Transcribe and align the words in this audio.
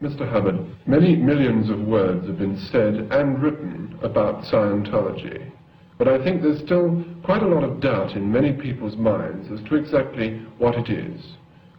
Mr. 0.00 0.30
Hubbard, 0.30 0.64
many 0.86 1.16
millions 1.16 1.68
of 1.70 1.80
words 1.80 2.24
have 2.28 2.38
been 2.38 2.56
said 2.56 2.94
and 3.10 3.42
written 3.42 3.98
about 4.00 4.44
Scientology, 4.44 5.50
but 5.98 6.06
I 6.06 6.22
think 6.22 6.40
there's 6.40 6.60
still 6.60 7.04
quite 7.24 7.42
a 7.42 7.48
lot 7.48 7.64
of 7.64 7.80
doubt 7.80 8.12
in 8.12 8.30
many 8.30 8.52
people's 8.52 8.96
minds 8.96 9.50
as 9.50 9.60
to 9.68 9.74
exactly 9.74 10.38
what 10.58 10.76
it 10.76 10.88
is. 10.88 11.32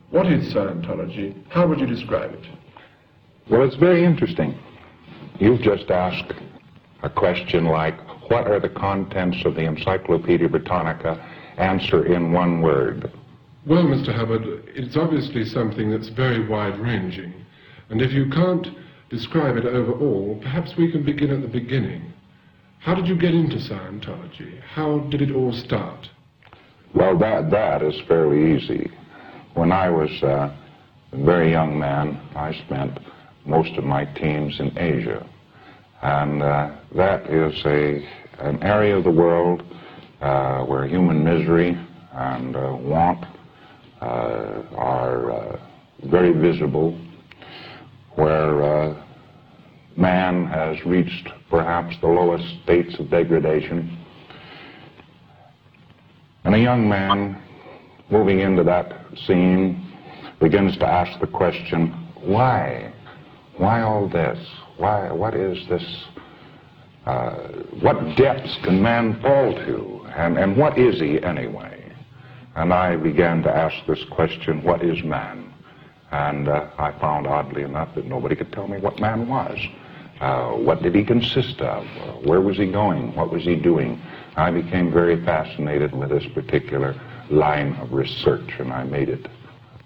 What 0.09 0.27
is 0.27 0.53
Scientology? 0.53 1.33
How 1.47 1.65
would 1.65 1.79
you 1.79 1.85
describe 1.85 2.33
it? 2.33 2.45
Well, 3.49 3.63
it's 3.63 3.77
very 3.77 4.03
interesting. 4.03 4.59
You've 5.39 5.61
just 5.61 5.89
asked 5.89 6.33
a 7.03 7.09
question 7.09 7.67
like, 7.67 7.97
what 8.29 8.47
are 8.47 8.59
the 8.59 8.67
contents 8.67 9.45
of 9.45 9.55
the 9.55 9.63
Encyclopedia 9.63 10.49
Britannica? 10.49 11.25
Answer 11.55 12.05
in 12.05 12.33
one 12.33 12.59
word. 12.59 13.13
Well, 13.65 13.83
Mr. 13.83 14.13
Hubbard, 14.13 14.43
it's 14.75 14.97
obviously 14.97 15.45
something 15.45 15.89
that's 15.89 16.09
very 16.09 16.45
wide-ranging. 16.45 17.38
And 17.89 18.01
if 18.01 18.11
you 18.11 18.29
can't 18.29 18.67
describe 19.09 19.57
it 19.57 19.65
overall, 19.65 20.39
perhaps 20.41 20.75
we 20.77 20.91
can 20.91 21.03
begin 21.03 21.31
at 21.31 21.41
the 21.41 21.47
beginning. 21.47 22.13
How 22.79 22.95
did 22.95 23.07
you 23.07 23.15
get 23.17 23.33
into 23.33 23.57
Scientology? 23.57 24.61
How 24.61 24.99
did 25.09 25.21
it 25.21 25.31
all 25.31 25.51
start? 25.51 26.09
Well, 26.93 27.17
that, 27.17 27.51
that 27.51 27.81
is 27.81 27.99
fairly 28.07 28.55
easy. 28.55 28.91
When 29.55 29.71
I 29.71 29.89
was 29.89 30.11
uh, 30.23 30.55
a 31.11 31.17
very 31.25 31.51
young 31.51 31.77
man, 31.77 32.21
I 32.35 32.53
spent 32.65 32.99
most 33.45 33.75
of 33.77 33.83
my 33.83 34.05
teens 34.05 34.59
in 34.59 34.77
Asia. 34.77 35.27
And 36.01 36.41
uh, 36.41 36.75
that 36.95 37.27
is 37.29 37.59
a, 37.65 38.07
an 38.39 38.63
area 38.63 38.97
of 38.97 39.03
the 39.03 39.11
world 39.11 39.63
uh, 40.21 40.63
where 40.63 40.87
human 40.87 41.23
misery 41.23 41.77
and 42.13 42.55
uh, 42.55 42.77
want 42.79 43.25
uh, 44.01 44.63
are 44.75 45.31
uh, 45.31 45.59
very 46.03 46.31
visible 46.31 46.97
where 48.19 48.61
uh, 48.61 49.03
man 49.95 50.45
has 50.47 50.77
reached 50.85 51.29
perhaps 51.49 51.95
the 52.01 52.07
lowest 52.07 52.45
states 52.63 52.99
of 52.99 53.09
degradation. 53.09 53.97
And 56.43 56.53
a 56.53 56.59
young 56.59 56.87
man 56.89 57.41
moving 58.09 58.39
into 58.41 58.63
that 58.63 59.05
scene 59.25 59.89
begins 60.41 60.77
to 60.79 60.85
ask 60.85 61.19
the 61.21 61.27
question, 61.27 62.07
why? 62.21 62.93
Why 63.57 63.81
all 63.81 64.09
this? 64.09 64.37
Why, 64.77 65.11
what 65.11 65.33
is 65.33 65.57
this? 65.69 66.03
Uh, 67.05 67.35
what 67.81 68.17
depths 68.17 68.57
can 68.63 68.81
man 68.81 69.19
fall 69.21 69.53
to? 69.53 70.05
And, 70.15 70.37
and 70.37 70.57
what 70.57 70.77
is 70.77 70.99
he 70.99 71.23
anyway? 71.23 71.93
And 72.55 72.73
I 72.73 72.97
began 72.97 73.41
to 73.43 73.49
ask 73.49 73.75
this 73.87 74.03
question, 74.11 74.61
what 74.63 74.83
is 74.83 75.01
man? 75.03 75.48
And 76.11 76.47
uh, 76.47 76.67
I 76.77 76.91
found, 76.93 77.27
oddly 77.27 77.63
enough, 77.63 77.93
that 77.95 78.05
nobody 78.05 78.35
could 78.35 78.51
tell 78.51 78.67
me 78.67 78.79
what 78.79 78.99
man 78.99 79.27
was. 79.27 79.59
Uh, 80.19 80.51
what 80.51 80.81
did 80.81 80.95
he 80.95 81.03
consist 81.03 81.61
of? 81.61 81.85
Uh, 81.85 82.13
where 82.27 82.41
was 82.41 82.57
he 82.57 82.71
going? 82.71 83.15
What 83.15 83.31
was 83.31 83.43
he 83.43 83.55
doing? 83.55 84.01
I 84.35 84.51
became 84.51 84.91
very 84.91 85.23
fascinated 85.23 85.95
with 85.95 86.09
this 86.09 86.25
particular 86.33 86.99
line 87.29 87.73
of 87.75 87.93
research, 87.93 88.59
and 88.59 88.73
I 88.73 88.83
made 88.83 89.09
it 89.09 89.27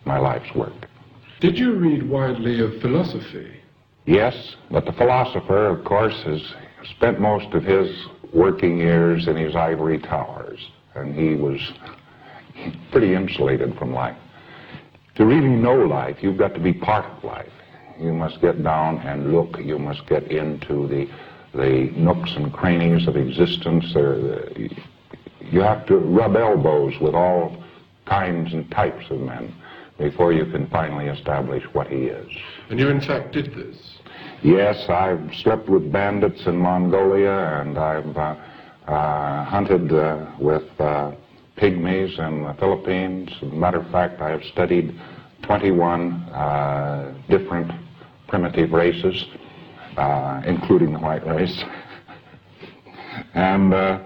my 0.05 0.17
life's 0.17 0.53
work. 0.55 0.87
Did 1.39 1.59
you 1.59 1.73
read 1.73 2.09
widely 2.09 2.61
of 2.61 2.81
philosophy? 2.81 3.59
Yes, 4.05 4.55
but 4.71 4.85
the 4.85 4.93
philosopher, 4.93 5.67
of 5.67 5.83
course, 5.83 6.21
has 6.23 6.41
spent 6.95 7.19
most 7.19 7.53
of 7.53 7.63
his 7.63 8.07
working 8.33 8.77
years 8.77 9.27
in 9.27 9.35
his 9.35 9.55
ivory 9.55 9.99
towers, 9.99 10.69
and 10.95 11.15
he 11.15 11.35
was 11.35 11.59
pretty 12.91 13.13
insulated 13.13 13.77
from 13.77 13.93
life. 13.93 14.17
To 15.15 15.25
really 15.25 15.49
know 15.49 15.75
life, 15.75 16.17
you've 16.21 16.37
got 16.37 16.53
to 16.55 16.59
be 16.59 16.73
part 16.73 17.05
of 17.05 17.23
life. 17.23 17.51
You 17.99 18.13
must 18.13 18.41
get 18.41 18.63
down 18.63 18.97
and 18.99 19.31
look. 19.31 19.59
You 19.59 19.77
must 19.77 20.07
get 20.07 20.31
into 20.31 20.87
the, 20.87 21.07
the 21.53 21.91
nooks 21.95 22.35
and 22.35 22.51
crannies 22.51 23.07
of 23.07 23.15
existence. 23.15 23.93
You 23.93 25.61
have 25.61 25.85
to 25.85 25.97
rub 25.97 26.35
elbows 26.35 26.99
with 26.99 27.13
all 27.13 27.63
kinds 28.05 28.53
and 28.53 28.69
types 28.71 29.05
of 29.11 29.19
men 29.19 29.53
before 29.99 30.33
you 30.33 30.45
can 30.45 30.67
finally 30.69 31.05
establish 31.05 31.63
what 31.73 31.87
he 31.87 32.05
is. 32.05 32.27
And 32.69 32.79
you, 32.79 32.89
in 32.89 32.99
fact, 32.99 33.33
did 33.33 33.53
this? 33.53 33.99
Yes, 34.41 34.89
I've 34.89 35.33
slept 35.35 35.69
with 35.69 35.91
bandits 35.91 36.47
in 36.47 36.57
Mongolia, 36.57 37.61
and 37.61 37.77
I've 37.77 38.17
uh, 38.17 38.35
uh, 38.87 39.45
hunted 39.45 39.93
uh, 39.93 40.25
with 40.39 40.81
uh, 40.81 41.11
pygmies 41.57 42.17
in 42.19 42.43
the 42.43 42.53
Philippines. 42.59 43.29
As 43.41 43.51
a 43.51 43.55
matter 43.55 43.79
of 43.79 43.91
fact, 43.91 44.21
I 44.21 44.29
have 44.29 44.43
studied 44.51 44.99
21 45.43 46.13
uh, 46.13 47.13
different 47.29 47.71
primitive 48.27 48.71
races, 48.71 49.25
uh, 49.97 50.41
including 50.45 50.93
the 50.93 50.99
white 50.99 51.25
race. 51.27 51.63
and 53.33 53.73
uh, 53.73 53.99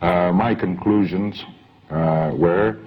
uh, 0.00 0.32
my 0.32 0.54
conclusions 0.54 1.42
uh, 1.90 2.32
were 2.36 2.78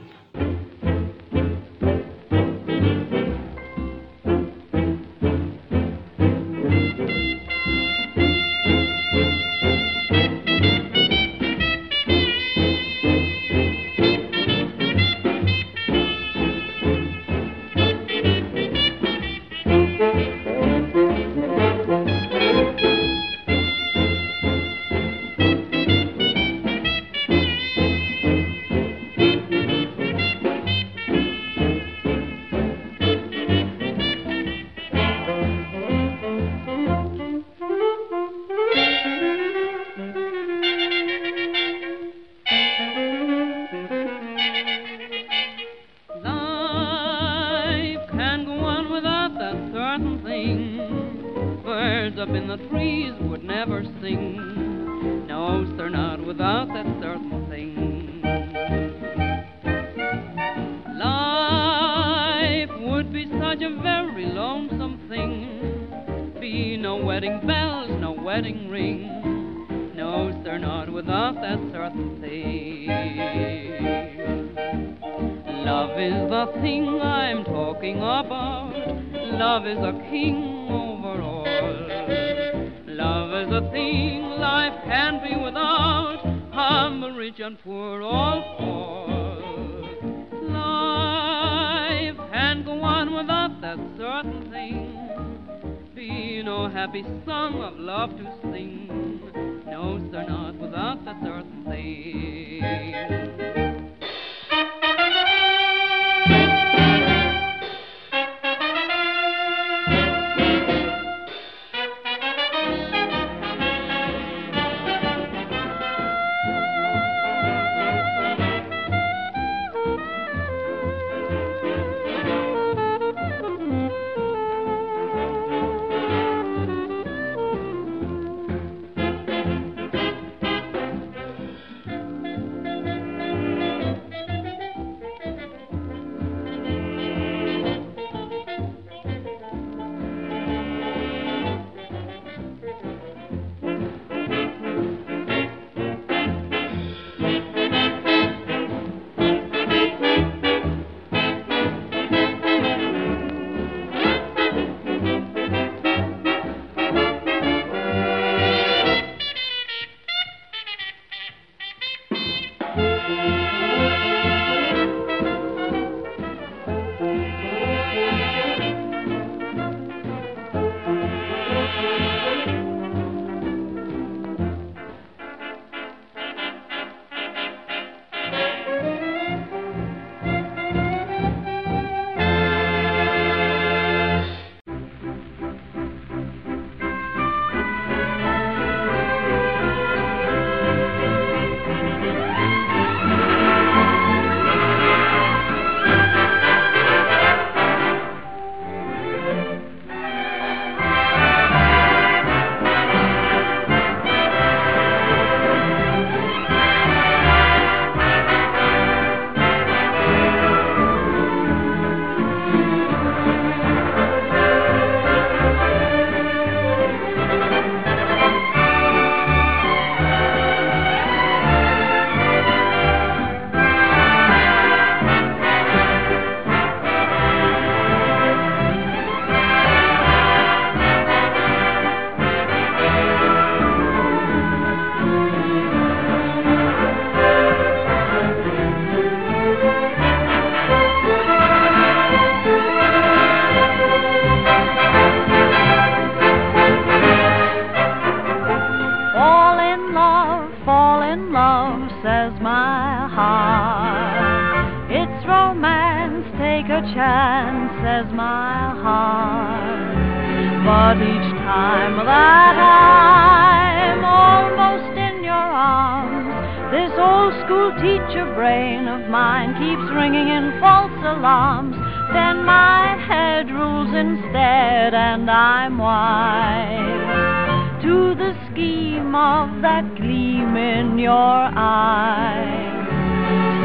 scheme 279.09 279.15
of 279.15 279.61
that 279.63 279.95
gleam 279.95 280.55
in 280.55 280.99
your 280.99 281.13
eye. 281.17 282.69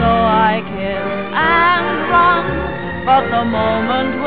So 0.01 0.09
I 0.09 0.65
kiss 0.65 1.11
and 1.37 1.87
run, 2.09 2.45
but 3.05 3.29
the 3.29 3.45
moment 3.45 4.24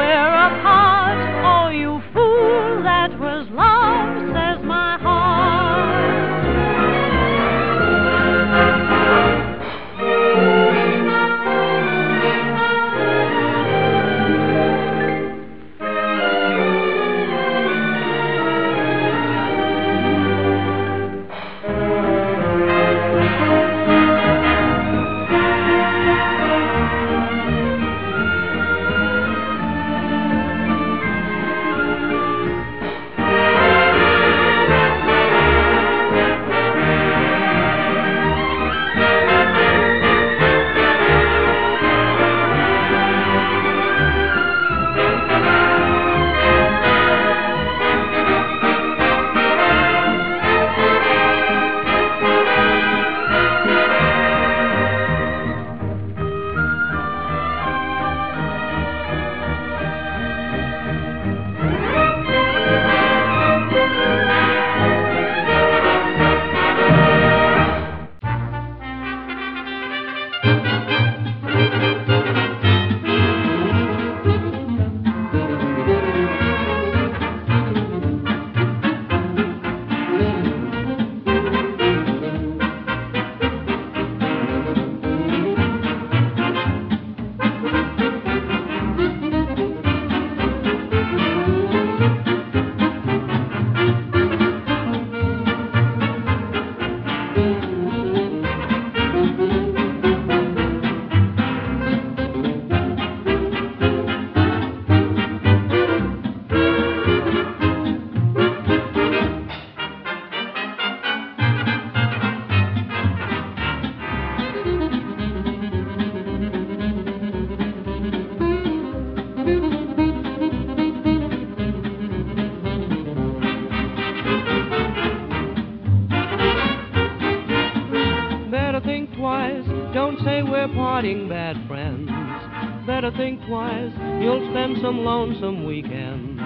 think 133.17 133.43
twice, 133.47 133.91
you'll 134.21 134.47
spend 134.51 134.77
some 134.81 135.03
lonesome 135.03 135.65
weekends. 135.65 136.39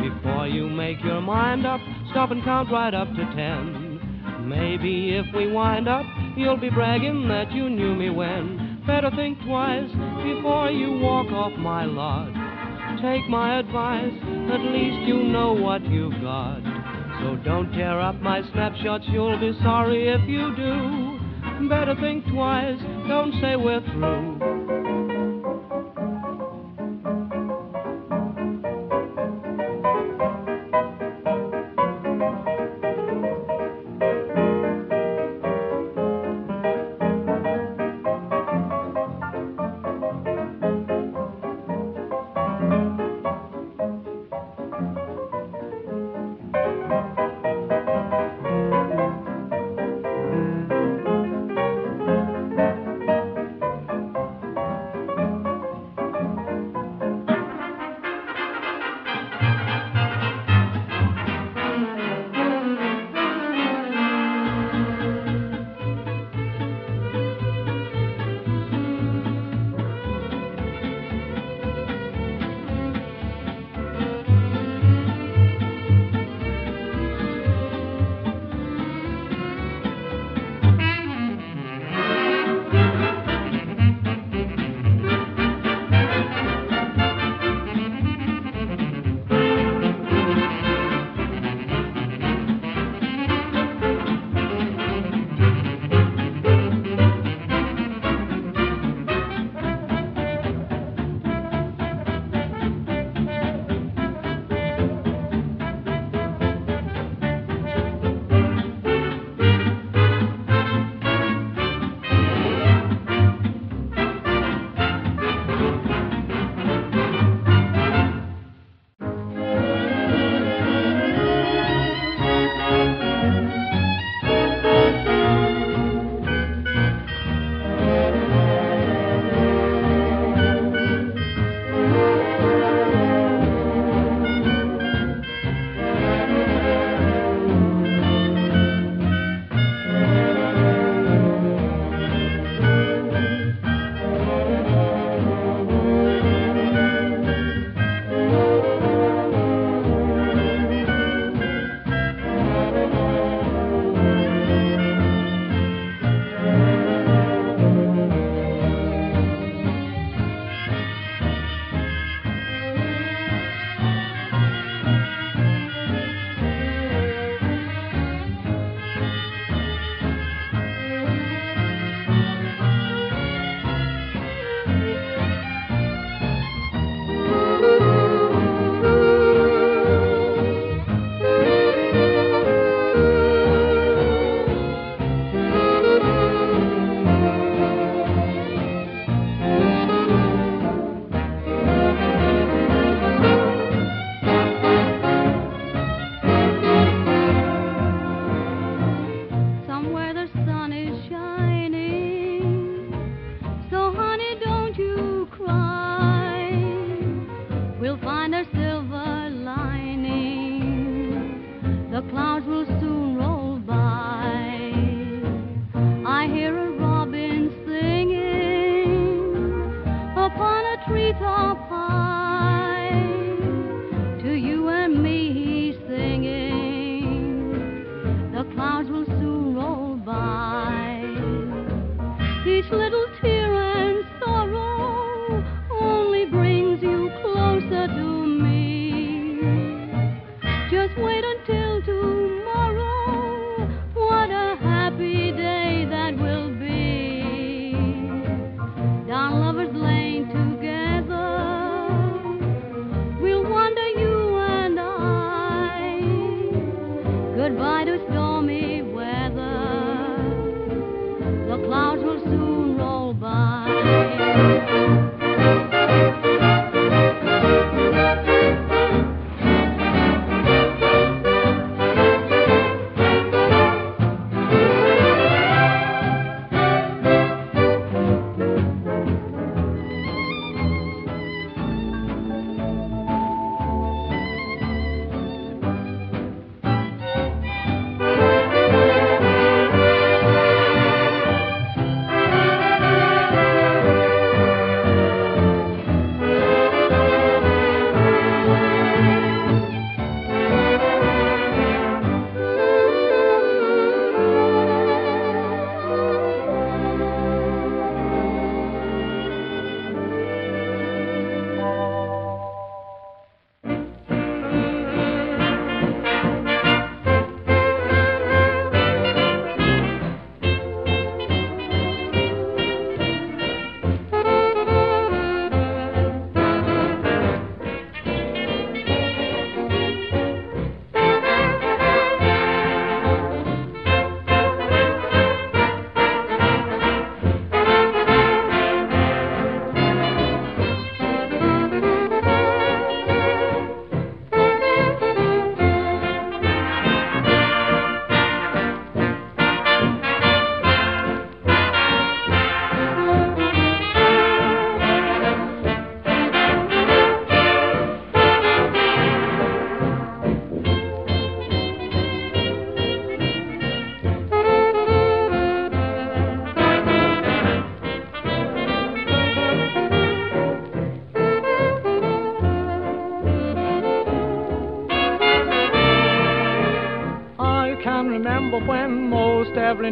Before 0.00 0.46
you 0.46 0.68
make 0.70 1.02
your 1.02 1.20
mind 1.20 1.66
up, 1.66 1.80
stop 2.10 2.30
and 2.30 2.42
count 2.44 2.70
right 2.70 2.94
up 2.94 3.08
to 3.08 3.24
ten. 3.34 4.48
Maybe 4.48 5.16
if 5.16 5.26
we 5.34 5.50
wind 5.50 5.88
up, 5.88 6.06
you'll 6.36 6.56
be 6.56 6.70
bragging 6.70 7.28
that 7.28 7.50
you 7.52 7.68
knew 7.68 7.94
me 7.94 8.10
when. 8.10 8.82
Better 8.86 9.10
think 9.16 9.38
twice 9.44 9.90
before 10.24 10.70
you 10.70 10.98
walk 11.00 11.26
off 11.32 11.52
my 11.58 11.84
lot. 11.84 12.32
Take 13.02 13.28
my 13.28 13.58
advice, 13.58 14.12
at 14.52 14.60
least 14.60 15.08
you 15.08 15.24
know 15.24 15.52
what 15.52 15.84
you've 15.84 16.20
got. 16.20 16.60
So 17.20 17.36
don't 17.44 17.72
tear 17.72 18.00
up 18.00 18.20
my 18.20 18.42
snapshots, 18.52 19.04
you'll 19.08 19.38
be 19.38 19.58
sorry 19.62 20.08
if 20.08 20.28
you 20.28 20.54
do. 20.56 21.68
Better 21.68 21.96
think 22.00 22.24
twice, 22.28 22.78
don't 23.08 23.32
say 23.40 23.56
we're 23.56 23.80
through. 23.92 24.81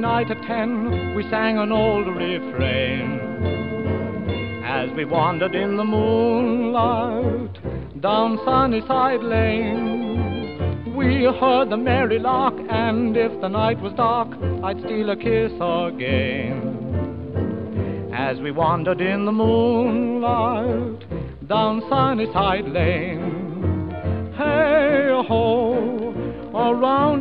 Night 0.00 0.30
at 0.30 0.40
ten 0.46 1.14
we 1.14 1.22
sang 1.30 1.58
an 1.58 1.70
old 1.70 2.06
refrain 2.06 3.20
as 4.64 4.88
we 4.96 5.04
wandered 5.04 5.54
in 5.54 5.76
the 5.76 5.84
moonlight 5.84 8.00
down 8.00 8.38
Sunnyside 8.46 9.22
Lane. 9.22 10.94
We 10.96 11.24
heard 11.24 11.68
the 11.68 11.76
merry 11.76 12.18
lark, 12.18 12.54
and 12.70 13.14
if 13.14 13.38
the 13.42 13.48
night 13.48 13.78
was 13.80 13.92
dark, 13.92 14.28
I'd 14.64 14.80
steal 14.80 15.10
a 15.10 15.16
kiss 15.16 15.52
again. 15.60 16.78
As 18.14 18.40
we 18.40 18.52
wandered 18.52 19.02
in 19.02 19.26
the 19.26 19.32
moonlight 19.32 21.04
down 21.46 21.82
Sunnyside 21.90 22.68
Lane. 22.68 23.90
Hey 24.36 25.10
ho, 25.28 26.14
around 26.54 27.19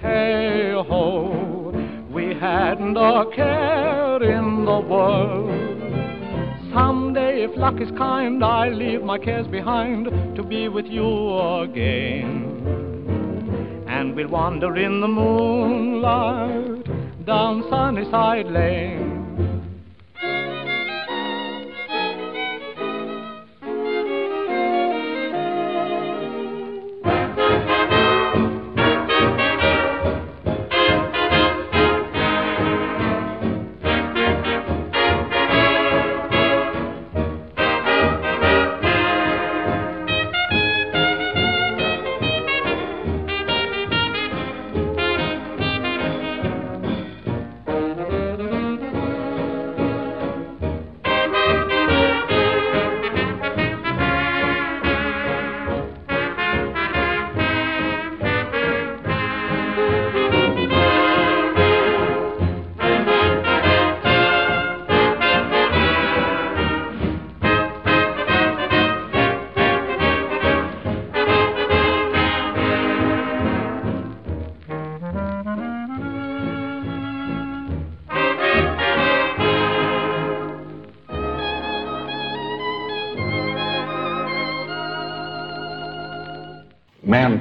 Hey 0.00 0.72
ho, 0.72 1.70
we 2.10 2.34
hadn't 2.34 2.96
a 2.96 3.26
care 3.36 4.22
in 4.22 4.64
the 4.64 4.80
world. 4.80 5.50
Someday, 6.72 7.44
if 7.44 7.54
luck 7.54 7.78
is 7.82 7.90
kind, 7.98 8.42
I'll 8.42 8.74
leave 8.74 9.02
my 9.02 9.18
cares 9.18 9.46
behind 9.46 10.06
to 10.36 10.42
be 10.42 10.68
with 10.68 10.86
you 10.86 11.38
again. 11.64 13.84
And 13.86 14.16
we'll 14.16 14.28
wander 14.28 14.74
in 14.74 15.02
the 15.02 15.08
moonlight 15.08 16.86
down 17.26 17.62
Sunnyside 17.68 18.46
Lane. 18.46 19.13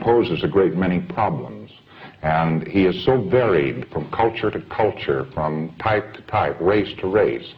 Poses 0.03 0.43
a 0.43 0.47
great 0.47 0.75
many 0.75 0.99
problems. 0.99 1.71
And 2.21 2.67
he 2.67 2.85
is 2.85 3.03
so 3.03 3.21
varied 3.29 3.87
from 3.91 4.09
culture 4.11 4.51
to 4.51 4.61
culture, 4.61 5.25
from 5.33 5.75
type 5.79 6.13
to 6.13 6.21
type, 6.23 6.57
race 6.61 6.93
to 6.99 7.07
race, 7.07 7.53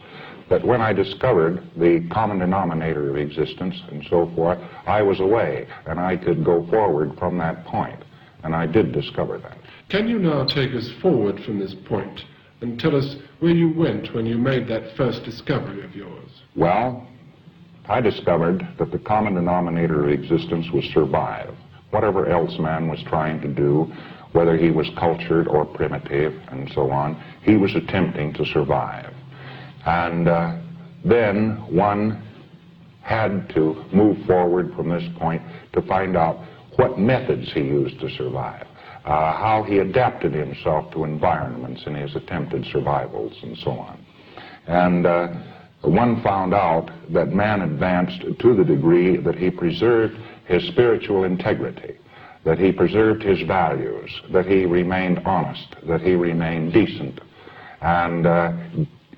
that 0.48 0.64
when 0.64 0.80
I 0.80 0.92
discovered 0.92 1.62
the 1.76 2.06
common 2.10 2.38
denominator 2.38 3.10
of 3.10 3.16
existence 3.16 3.80
and 3.90 4.06
so 4.08 4.30
forth, 4.34 4.58
I 4.86 5.02
was 5.02 5.20
away 5.20 5.66
and 5.86 5.98
I 6.00 6.16
could 6.16 6.44
go 6.44 6.66
forward 6.68 7.18
from 7.18 7.38
that 7.38 7.64
point. 7.64 8.02
And 8.44 8.54
I 8.54 8.66
did 8.66 8.92
discover 8.92 9.38
that. 9.38 9.58
Can 9.88 10.08
you 10.08 10.18
now 10.18 10.44
take 10.44 10.72
us 10.74 10.88
forward 11.02 11.40
from 11.44 11.58
this 11.58 11.74
point 11.74 12.24
and 12.60 12.78
tell 12.78 12.94
us 12.94 13.16
where 13.40 13.52
you 13.52 13.72
went 13.72 14.14
when 14.14 14.24
you 14.26 14.38
made 14.38 14.68
that 14.68 14.96
first 14.96 15.24
discovery 15.24 15.84
of 15.84 15.94
yours? 15.94 16.30
Well, 16.54 17.06
I 17.88 18.00
discovered 18.00 18.66
that 18.78 18.90
the 18.90 18.98
common 18.98 19.34
denominator 19.34 20.04
of 20.04 20.10
existence 20.10 20.70
was 20.72 20.84
survive. 20.86 21.54
Whatever 21.96 22.28
else 22.28 22.58
man 22.58 22.88
was 22.88 23.02
trying 23.04 23.40
to 23.40 23.48
do, 23.48 23.90
whether 24.32 24.54
he 24.54 24.70
was 24.70 24.86
cultured 24.98 25.48
or 25.48 25.64
primitive 25.64 26.34
and 26.48 26.70
so 26.74 26.90
on, 26.90 27.16
he 27.42 27.56
was 27.56 27.74
attempting 27.74 28.34
to 28.34 28.44
survive. 28.44 29.14
And 29.86 30.28
uh, 30.28 30.58
then 31.06 31.56
one 31.74 32.22
had 33.00 33.48
to 33.54 33.82
move 33.94 34.18
forward 34.26 34.74
from 34.76 34.90
this 34.90 35.08
point 35.18 35.40
to 35.72 35.80
find 35.88 36.18
out 36.18 36.44
what 36.76 36.98
methods 36.98 37.50
he 37.54 37.60
used 37.60 37.98
to 38.00 38.10
survive, 38.10 38.66
uh, 39.06 39.32
how 39.32 39.64
he 39.66 39.78
adapted 39.78 40.34
himself 40.34 40.92
to 40.92 41.04
environments 41.04 41.84
in 41.86 41.94
his 41.94 42.14
attempted 42.14 42.66
survivals, 42.66 43.32
and 43.42 43.56
so 43.56 43.70
on. 43.70 44.04
And 44.66 45.06
uh, 45.06 45.28
one 45.80 46.22
found 46.22 46.52
out 46.52 46.90
that 47.14 47.28
man 47.28 47.62
advanced 47.62 48.20
to 48.38 48.54
the 48.54 48.64
degree 48.64 49.16
that 49.16 49.36
he 49.36 49.48
preserved 49.48 50.18
his 50.46 50.66
spiritual 50.68 51.24
integrity, 51.24 51.96
that 52.44 52.58
he 52.58 52.72
preserved 52.72 53.22
his 53.22 53.42
values, 53.42 54.10
that 54.30 54.46
he 54.46 54.64
remained 54.64 55.20
honest, 55.26 55.76
that 55.86 56.00
he 56.00 56.14
remained 56.14 56.72
decent, 56.72 57.20
and 57.80 58.26
uh, 58.26 58.52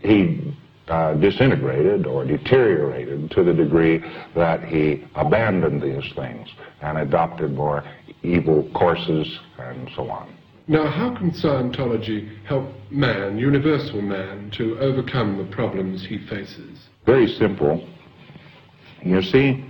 he 0.00 0.54
uh, 0.88 1.14
disintegrated 1.14 2.06
or 2.06 2.24
deteriorated 2.24 3.30
to 3.30 3.44
the 3.44 3.52
degree 3.52 4.02
that 4.34 4.64
he 4.64 5.04
abandoned 5.14 5.82
these 5.82 6.12
things 6.14 6.48
and 6.80 6.98
adopted 6.98 7.52
more 7.52 7.84
evil 8.22 8.68
courses 8.74 9.38
and 9.58 9.90
so 9.94 10.08
on. 10.10 10.34
Now, 10.66 10.90
how 10.90 11.14
can 11.14 11.30
Scientology 11.30 12.44
help 12.44 12.68
man, 12.90 13.38
universal 13.38 14.02
man, 14.02 14.50
to 14.52 14.78
overcome 14.78 15.38
the 15.38 15.44
problems 15.44 16.04
he 16.04 16.18
faces? 16.26 16.88
Very 17.06 17.26
simple. 17.26 17.86
You 19.02 19.22
see, 19.22 19.64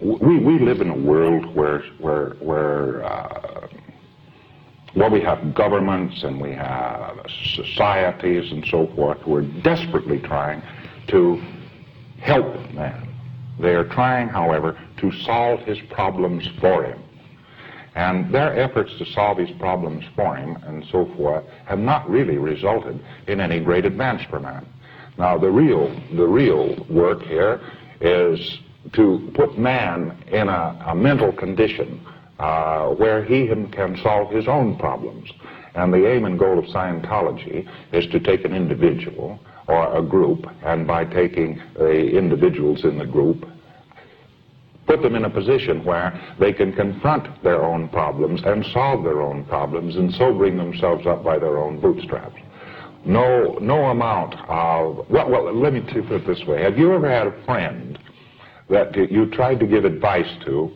we, 0.00 0.38
we 0.38 0.58
live 0.58 0.80
in 0.80 0.90
a 0.90 0.96
world 0.96 1.54
where, 1.54 1.80
where, 1.98 2.30
where 2.40 3.04
uh, 3.04 3.68
well, 4.94 5.10
we 5.10 5.20
have 5.20 5.54
governments 5.54 6.22
and 6.22 6.40
we 6.40 6.52
have 6.52 7.18
societies 7.52 8.50
and 8.50 8.66
so 8.66 8.86
forth 8.94 9.18
who 9.18 9.36
are 9.36 9.42
desperately 9.42 10.18
trying 10.18 10.62
to 11.08 11.42
help 12.18 12.46
man. 12.72 13.08
They 13.58 13.74
are 13.74 13.84
trying, 13.84 14.28
however, 14.28 14.78
to 14.98 15.12
solve 15.12 15.60
his 15.60 15.78
problems 15.90 16.46
for 16.60 16.84
him. 16.84 17.02
And 17.94 18.34
their 18.34 18.58
efforts 18.58 18.96
to 18.98 19.06
solve 19.06 19.38
his 19.38 19.50
problems 19.52 20.04
for 20.14 20.36
him 20.36 20.56
and 20.66 20.84
so 20.90 21.06
forth 21.16 21.44
have 21.64 21.78
not 21.78 22.08
really 22.08 22.36
resulted 22.36 23.02
in 23.26 23.40
any 23.40 23.60
great 23.60 23.86
advance 23.86 24.22
for 24.28 24.40
man. 24.40 24.66
Now, 25.18 25.38
the 25.38 25.50
real, 25.50 25.88
the 26.14 26.26
real 26.26 26.74
work 26.90 27.22
here 27.22 27.60
is 28.00 28.58
to 28.92 29.30
put 29.34 29.58
man 29.58 30.16
in 30.28 30.48
a, 30.48 30.86
a 30.88 30.94
mental 30.94 31.32
condition 31.32 32.00
uh, 32.38 32.88
where 32.88 33.24
he 33.24 33.46
can 33.46 33.98
solve 34.02 34.30
his 34.30 34.46
own 34.48 34.76
problems. 34.76 35.30
And 35.74 35.92
the 35.92 36.10
aim 36.10 36.24
and 36.24 36.38
goal 36.38 36.58
of 36.58 36.64
Scientology 36.66 37.68
is 37.92 38.06
to 38.12 38.20
take 38.20 38.44
an 38.44 38.54
individual 38.54 39.38
or 39.68 39.96
a 39.96 40.02
group, 40.02 40.46
and 40.64 40.86
by 40.86 41.04
taking 41.04 41.60
the 41.74 42.16
individuals 42.16 42.84
in 42.84 42.98
the 42.98 43.06
group, 43.06 43.44
put 44.86 45.02
them 45.02 45.16
in 45.16 45.24
a 45.24 45.30
position 45.30 45.84
where 45.84 46.36
they 46.38 46.52
can 46.52 46.72
confront 46.72 47.42
their 47.42 47.62
own 47.62 47.88
problems 47.88 48.40
and 48.44 48.64
solve 48.72 49.02
their 49.02 49.20
own 49.20 49.44
problems, 49.46 49.96
and 49.96 50.12
so 50.14 50.32
bring 50.32 50.56
themselves 50.56 51.06
up 51.06 51.24
by 51.24 51.38
their 51.38 51.58
own 51.58 51.80
bootstraps. 51.80 52.36
No, 53.04 53.58
no 53.60 53.86
amount 53.86 54.34
of, 54.48 55.08
well, 55.10 55.28
well 55.30 55.52
let 55.54 55.72
me 55.72 55.80
put 55.80 56.10
it 56.10 56.26
this 56.26 56.44
way. 56.46 56.62
Have 56.62 56.78
you 56.78 56.92
ever 56.92 57.10
had 57.10 57.26
a 57.26 57.44
friend 57.44 57.95
that 58.68 58.96
you 59.10 59.26
tried 59.30 59.60
to 59.60 59.66
give 59.66 59.84
advice 59.84 60.30
to 60.44 60.70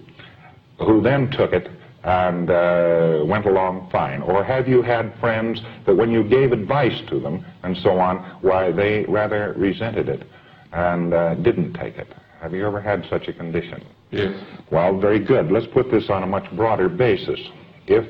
who 0.78 1.02
then 1.02 1.30
took 1.30 1.52
it 1.52 1.68
and 2.04 2.50
uh, 2.50 3.22
went 3.26 3.46
along 3.46 3.88
fine? 3.90 4.22
Or 4.22 4.42
have 4.42 4.68
you 4.68 4.82
had 4.82 5.12
friends 5.20 5.60
that 5.86 5.94
when 5.94 6.10
you 6.10 6.24
gave 6.28 6.52
advice 6.52 6.98
to 7.10 7.20
them 7.20 7.44
and 7.62 7.76
so 7.78 7.98
on, 7.98 8.38
why, 8.40 8.72
they 8.72 9.04
rather 9.08 9.54
resented 9.56 10.08
it 10.08 10.26
and 10.72 11.12
uh, 11.12 11.34
didn't 11.36 11.74
take 11.74 11.96
it? 11.96 12.08
Have 12.40 12.54
you 12.54 12.66
ever 12.66 12.80
had 12.80 13.04
such 13.10 13.28
a 13.28 13.32
condition? 13.32 13.84
Yes. 14.10 14.42
Well, 14.70 14.98
very 14.98 15.22
good. 15.22 15.52
Let's 15.52 15.66
put 15.66 15.90
this 15.90 16.08
on 16.08 16.22
a 16.22 16.26
much 16.26 16.50
broader 16.56 16.88
basis. 16.88 17.38
If 17.86 18.08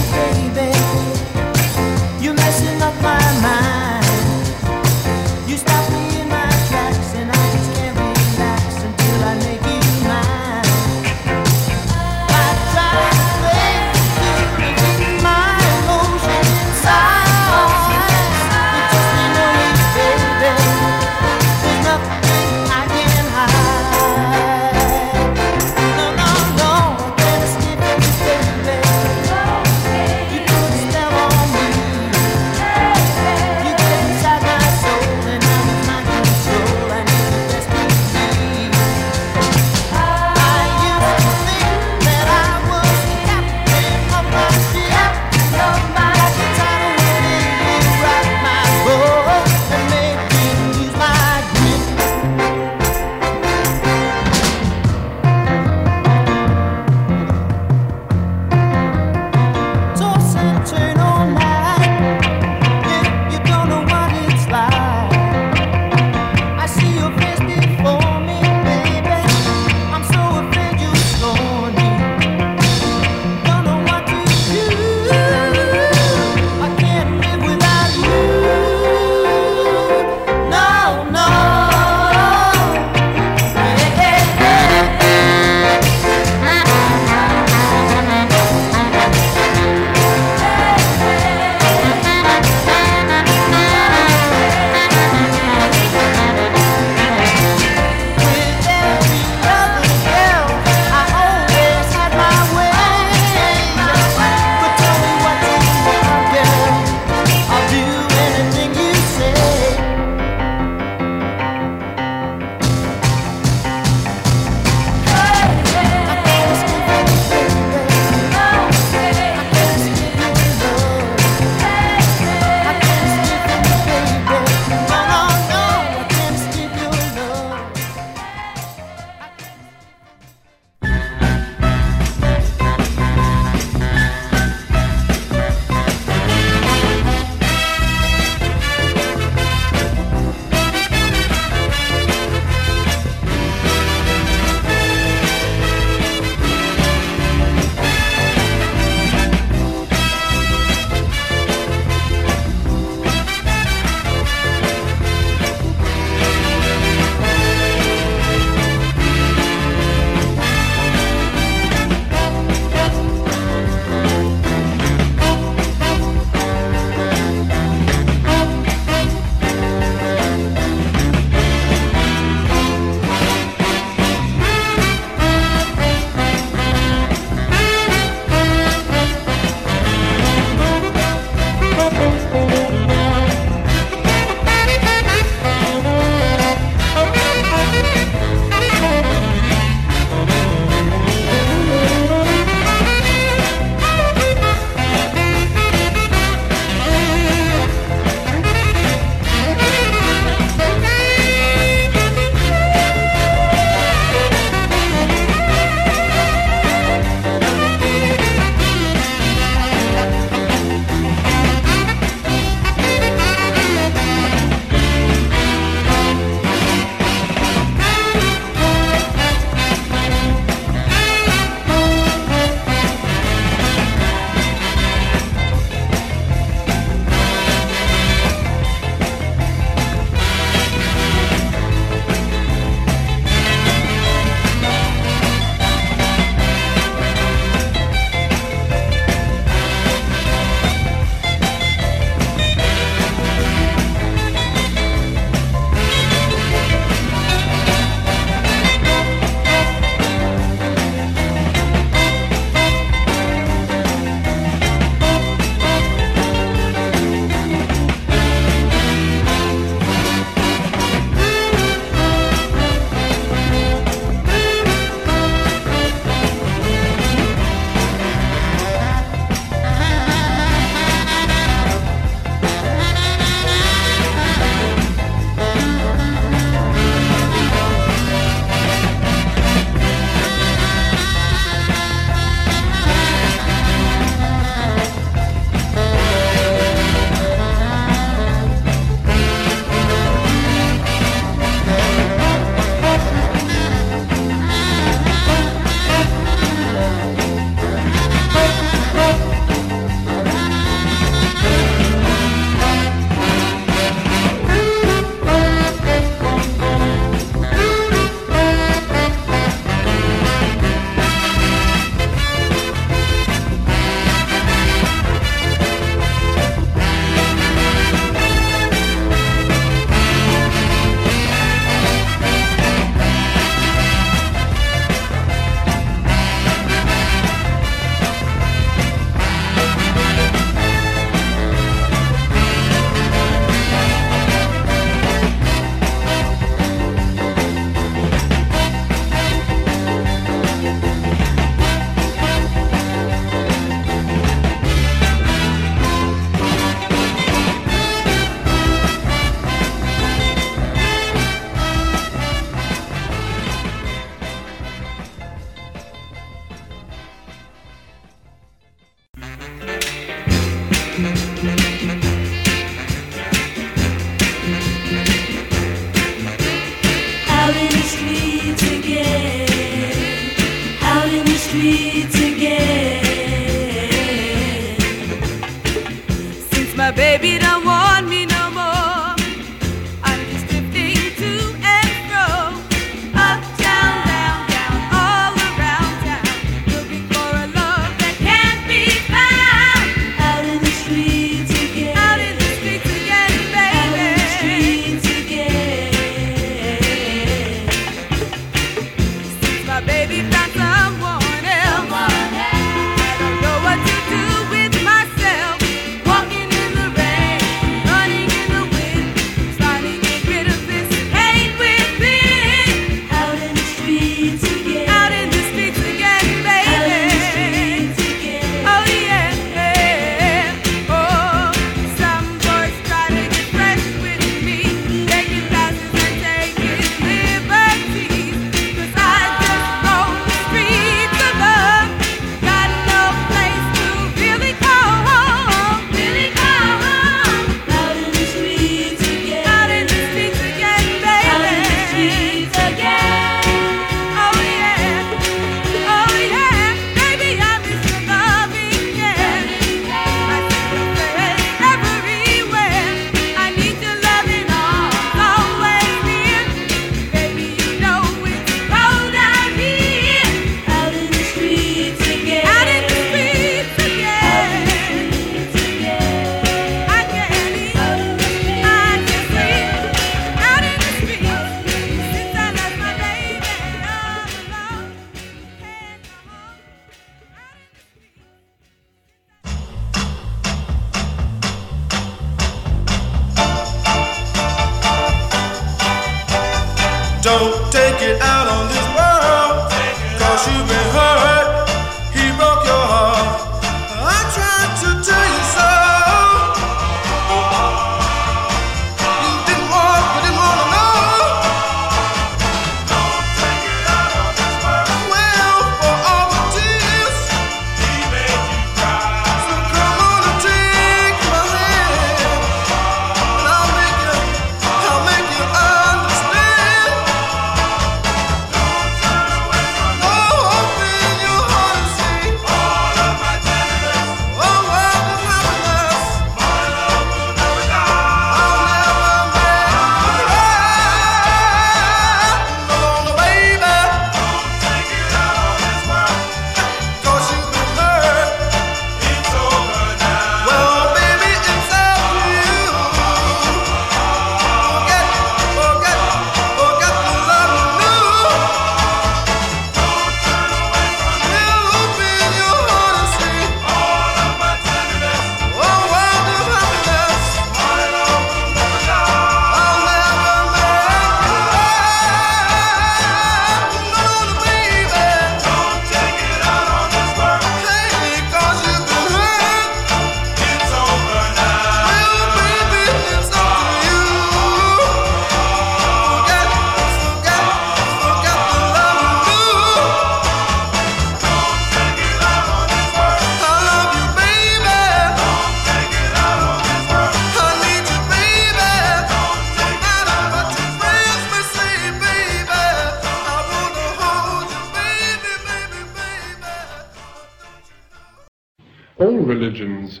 religions 599.58 600.00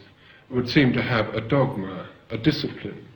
would 0.50 0.68
seem 0.68 0.92
to 0.92 1.02
have 1.02 1.34
a 1.34 1.40
dogma, 1.40 2.08
a 2.30 2.38
discipline. 2.38 3.06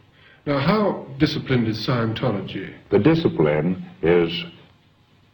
Now, 0.47 0.59
how 0.59 1.07
disciplined 1.18 1.68
is 1.68 1.86
Scientology? 1.86 2.74
The 2.91 2.99
discipline 2.99 3.84
is 4.03 4.32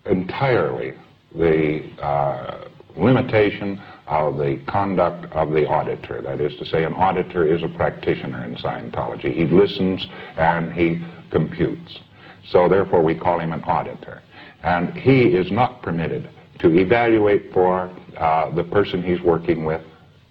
entirely 0.04 0.94
the 1.34 1.88
uh, 2.02 2.68
limitation 2.96 3.80
of 4.06 4.36
the 4.36 4.60
conduct 4.66 5.32
of 5.32 5.52
the 5.52 5.66
auditor. 5.66 6.22
That 6.22 6.40
is 6.40 6.56
to 6.58 6.66
say, 6.66 6.84
an 6.84 6.94
auditor 6.94 7.46
is 7.46 7.62
a 7.62 7.68
practitioner 7.68 8.44
in 8.44 8.56
Scientology. 8.56 9.32
He 9.32 9.44
listens 9.44 10.06
and 10.36 10.72
he 10.72 11.04
computes. 11.30 11.98
So 12.48 12.68
therefore 12.68 13.02
we 13.02 13.14
call 13.14 13.40
him 13.40 13.52
an 13.52 13.62
auditor. 13.64 14.22
And 14.62 14.94
he 14.96 15.22
is 15.22 15.50
not 15.50 15.82
permitted 15.82 16.28
to 16.60 16.76
evaluate 16.78 17.52
for 17.52 17.90
uh, 18.16 18.50
the 18.54 18.64
person 18.64 19.02
he's 19.02 19.20
working 19.20 19.64
with. 19.64 19.82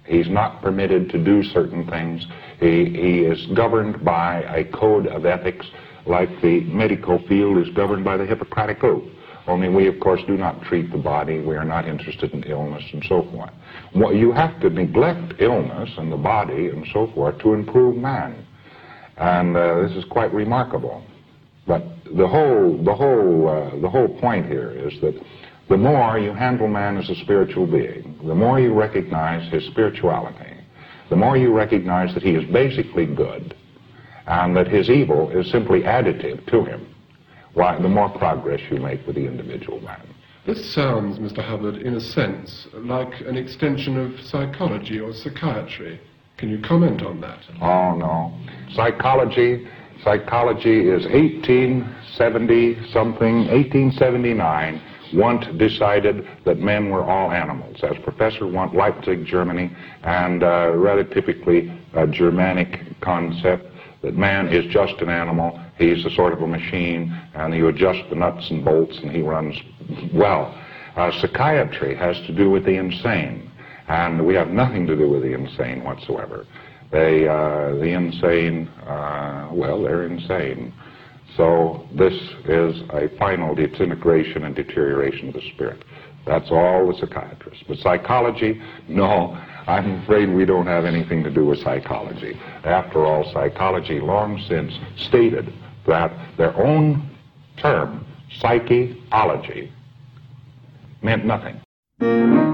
He's 0.05 0.29
not 0.29 0.61
permitted 0.61 1.09
to 1.09 1.23
do 1.23 1.43
certain 1.43 1.87
things. 1.87 2.25
He, 2.59 2.85
he 2.85 3.19
is 3.21 3.45
governed 3.55 4.03
by 4.05 4.41
a 4.43 4.63
code 4.65 5.07
of 5.07 5.25
ethics 5.25 5.65
like 6.05 6.29
the 6.41 6.61
medical 6.61 7.19
field 7.27 7.57
is 7.57 7.73
governed 7.75 8.05
by 8.05 8.17
the 8.17 8.25
Hippocratic 8.25 8.83
Oath. 8.83 9.09
Only 9.47 9.69
we, 9.69 9.87
of 9.87 9.99
course, 9.99 10.21
do 10.25 10.37
not 10.37 10.61
treat 10.63 10.91
the 10.91 10.97
body. 10.97 11.39
We 11.39 11.55
are 11.55 11.65
not 11.65 11.87
interested 11.87 12.33
in 12.33 12.43
illness 12.43 12.83
and 12.93 13.03
so 13.07 13.27
forth. 13.31 13.51
Well, 13.95 14.13
you 14.13 14.31
have 14.31 14.59
to 14.61 14.69
neglect 14.69 15.35
illness 15.39 15.89
and 15.97 16.11
the 16.11 16.17
body 16.17 16.69
and 16.69 16.85
so 16.91 17.11
forth 17.13 17.39
to 17.39 17.53
improve 17.53 17.95
man. 17.95 18.45
And 19.17 19.55
uh, 19.55 19.81
this 19.83 19.91
is 19.91 20.03
quite 20.05 20.33
remarkable. 20.33 21.03
But 21.67 21.83
the 22.05 22.27
whole, 22.27 22.83
the 22.83 22.93
whole, 22.93 23.47
uh, 23.47 23.79
the 23.81 23.89
whole 23.89 24.07
point 24.19 24.47
here 24.47 24.71
is 24.71 24.99
that 25.01 25.15
the 25.69 25.77
more 25.77 26.19
you 26.19 26.33
handle 26.33 26.67
man 26.67 26.97
as 26.97 27.09
a 27.09 27.15
spiritual 27.15 27.65
being, 27.65 28.17
the 28.23 28.35
more 28.35 28.59
you 28.59 28.73
recognize 28.73 29.51
his 29.51 29.65
spirituality, 29.67 30.55
the 31.09 31.15
more 31.15 31.37
you 31.37 31.53
recognize 31.53 32.13
that 32.13 32.23
he 32.23 32.31
is 32.31 32.51
basically 32.51 33.05
good 33.05 33.55
and 34.27 34.55
that 34.55 34.67
his 34.67 34.89
evil 34.89 35.29
is 35.31 35.49
simply 35.51 35.81
additive 35.81 36.45
to 36.47 36.63
him, 36.63 36.93
why, 37.53 37.79
the 37.81 37.87
more 37.87 38.09
progress 38.09 38.59
you 38.69 38.77
make 38.77 39.05
with 39.07 39.15
the 39.15 39.25
individual 39.25 39.79
man. 39.81 40.07
This 40.45 40.73
sounds, 40.75 41.17
Mr. 41.17 41.43
Hubbard, 41.43 41.77
in 41.77 41.95
a 41.95 41.99
sense, 41.99 42.67
like 42.73 43.21
an 43.21 43.35
extension 43.35 43.97
of 43.97 44.19
psychology 44.25 44.99
or 44.99 45.11
psychiatry. 45.13 45.99
Can 46.37 46.49
you 46.49 46.59
comment 46.59 47.01
on 47.01 47.19
that? 47.21 47.39
Oh, 47.61 47.95
no. 47.95 48.37
Psychology, 48.73 49.67
psychology 50.03 50.89
is 50.89 51.05
1870 51.05 52.91
something, 52.91 53.47
1879. 53.47 54.81
Wundt 55.15 55.57
decided 55.57 56.27
that 56.45 56.59
men 56.59 56.89
were 56.89 57.03
all 57.03 57.31
animals, 57.31 57.77
as 57.83 57.97
Professor 58.03 58.47
Wundt, 58.47 58.75
Leipzig, 58.75 59.25
Germany, 59.25 59.75
and 60.03 60.43
uh, 60.43 60.71
rather 60.75 61.03
typically 61.03 61.71
a 61.93 62.05
Germanic 62.07 62.99
concept 63.01 63.71
that 64.01 64.15
man 64.15 64.47
is 64.49 64.71
just 64.71 65.01
an 65.01 65.09
animal, 65.09 65.59
he's 65.77 66.05
a 66.05 66.11
sort 66.11 66.31
of 66.31 66.41
a 66.41 66.47
machine, 66.47 67.11
and 67.33 67.53
you 67.55 67.67
adjust 67.67 68.07
the 68.09 68.15
nuts 68.15 68.49
and 68.51 68.63
bolts 68.63 68.99
and 68.99 69.11
he 69.11 69.21
runs 69.21 69.55
well. 70.13 70.53
Uh, 70.95 71.11
psychiatry 71.19 71.95
has 71.95 72.15
to 72.27 72.33
do 72.33 72.49
with 72.49 72.65
the 72.65 72.75
insane, 72.75 73.49
and 73.87 74.25
we 74.25 74.35
have 74.35 74.49
nothing 74.49 74.85
to 74.87 74.95
do 74.95 75.09
with 75.09 75.23
the 75.23 75.33
insane 75.33 75.83
whatsoever. 75.83 76.45
They, 76.91 77.27
uh, 77.27 77.75
the 77.75 77.93
insane, 77.93 78.67
uh, 78.85 79.49
well, 79.51 79.81
they're 79.81 80.03
insane. 80.03 80.71
So 81.37 81.87
this 81.93 82.13
is 82.45 82.81
a 82.91 83.09
final 83.17 83.55
disintegration 83.55 84.45
and 84.45 84.55
deterioration 84.55 85.29
of 85.29 85.35
the 85.35 85.41
spirit. 85.53 85.83
That's 86.25 86.49
all 86.49 86.87
the 86.87 86.97
psychiatrists. 86.99 87.63
But 87.67 87.77
psychology, 87.77 88.61
no, 88.87 89.37
I'm 89.67 90.03
afraid 90.03 90.29
we 90.29 90.45
don't 90.45 90.65
have 90.65 90.85
anything 90.85 91.23
to 91.23 91.29
do 91.29 91.45
with 91.45 91.59
psychology. 91.59 92.39
After 92.63 93.05
all, 93.05 93.31
psychology 93.31 93.99
long 93.99 94.41
since 94.47 94.73
stated 95.07 95.53
that 95.87 96.11
their 96.37 96.55
own 96.57 97.09
term, 97.57 98.05
psycheology, 98.39 99.71
meant 101.01 101.25
nothing. 101.25 102.44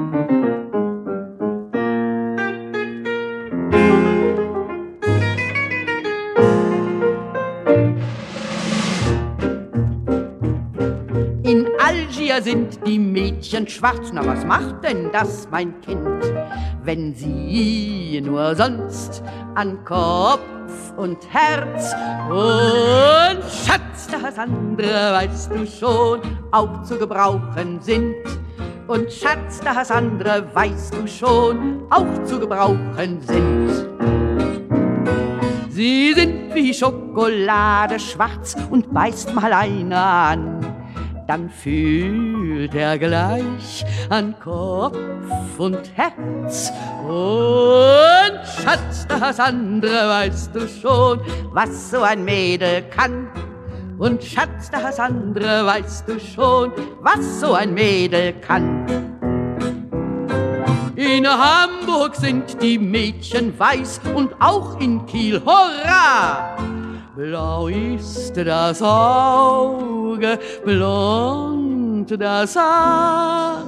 Algier 12.32 12.43
sind 12.43 12.88
die 12.88 12.97
Mädchen 12.97 13.67
schwarz. 13.67 14.09
Na, 14.13 14.25
was 14.25 14.45
macht 14.45 14.84
denn 14.84 15.11
das, 15.11 15.49
mein 15.51 15.82
Kind, 15.82 16.23
wenn 16.84 17.13
sie 17.13 18.21
nur 18.23 18.55
sonst 18.55 19.21
an 19.55 19.84
Kopf 19.84 20.39
und 20.95 21.17
Herz 21.29 21.93
und 22.29 23.43
Schatz, 23.51 24.07
das 24.09 24.38
andere, 24.38 25.13
weißt 25.13 25.51
du 25.51 25.67
schon, 25.67 26.21
auch 26.51 26.84
zu 26.84 26.97
gebrauchen 26.97 27.79
sind. 27.82 28.15
Und 28.88 29.11
Schatz, 29.11 29.59
das 29.63 29.91
andere, 29.91 30.45
weißt 30.53 30.95
du 30.95 31.07
schon, 31.07 31.84
auch 31.89 32.23
zu 32.23 32.39
gebrauchen 32.39 33.19
sind. 33.21 33.88
Sie 35.69 36.13
sind 36.13 36.53
wie 36.53 36.73
Schokolade 36.73 37.99
schwarz 37.99 38.55
und 38.69 38.93
beißt 38.93 39.34
mal 39.34 39.51
einer 39.51 39.97
an. 39.97 40.80
Dann 41.32 41.49
fühlt 41.49 42.75
er 42.75 42.97
gleich 42.97 43.86
an 44.09 44.36
Kopf 44.38 44.97
und 45.57 45.79
Herz. 45.95 46.73
Und 47.07 48.41
Schatz, 48.61 49.07
das 49.07 49.39
andere 49.39 50.09
weißt 50.09 50.53
du 50.53 50.67
schon, 50.67 51.21
was 51.53 51.91
so 51.91 52.01
ein 52.01 52.25
Mädel 52.25 52.82
kann. 52.89 53.29
Und 53.97 54.21
Schatz, 54.21 54.69
das 54.71 54.99
andere 54.99 55.65
weißt 55.65 56.09
du 56.09 56.19
schon, 56.19 56.73
was 56.99 57.39
so 57.39 57.53
ein 57.53 57.73
Mädel 57.75 58.34
kann. 58.41 58.86
In 60.97 61.25
Hamburg 61.25 62.13
sind 62.13 62.61
die 62.61 62.77
Mädchen 62.77 63.57
weiß 63.57 64.01
und 64.13 64.34
auch 64.41 64.77
in 64.82 65.05
Kiel, 65.05 65.41
hurra! 65.45 66.80
Blau 67.22 67.67
ist 67.67 68.34
das 68.36 68.82
Auge, 68.82 70.39
blond 70.65 72.09
das 72.19 72.55
Haar. 72.55 73.63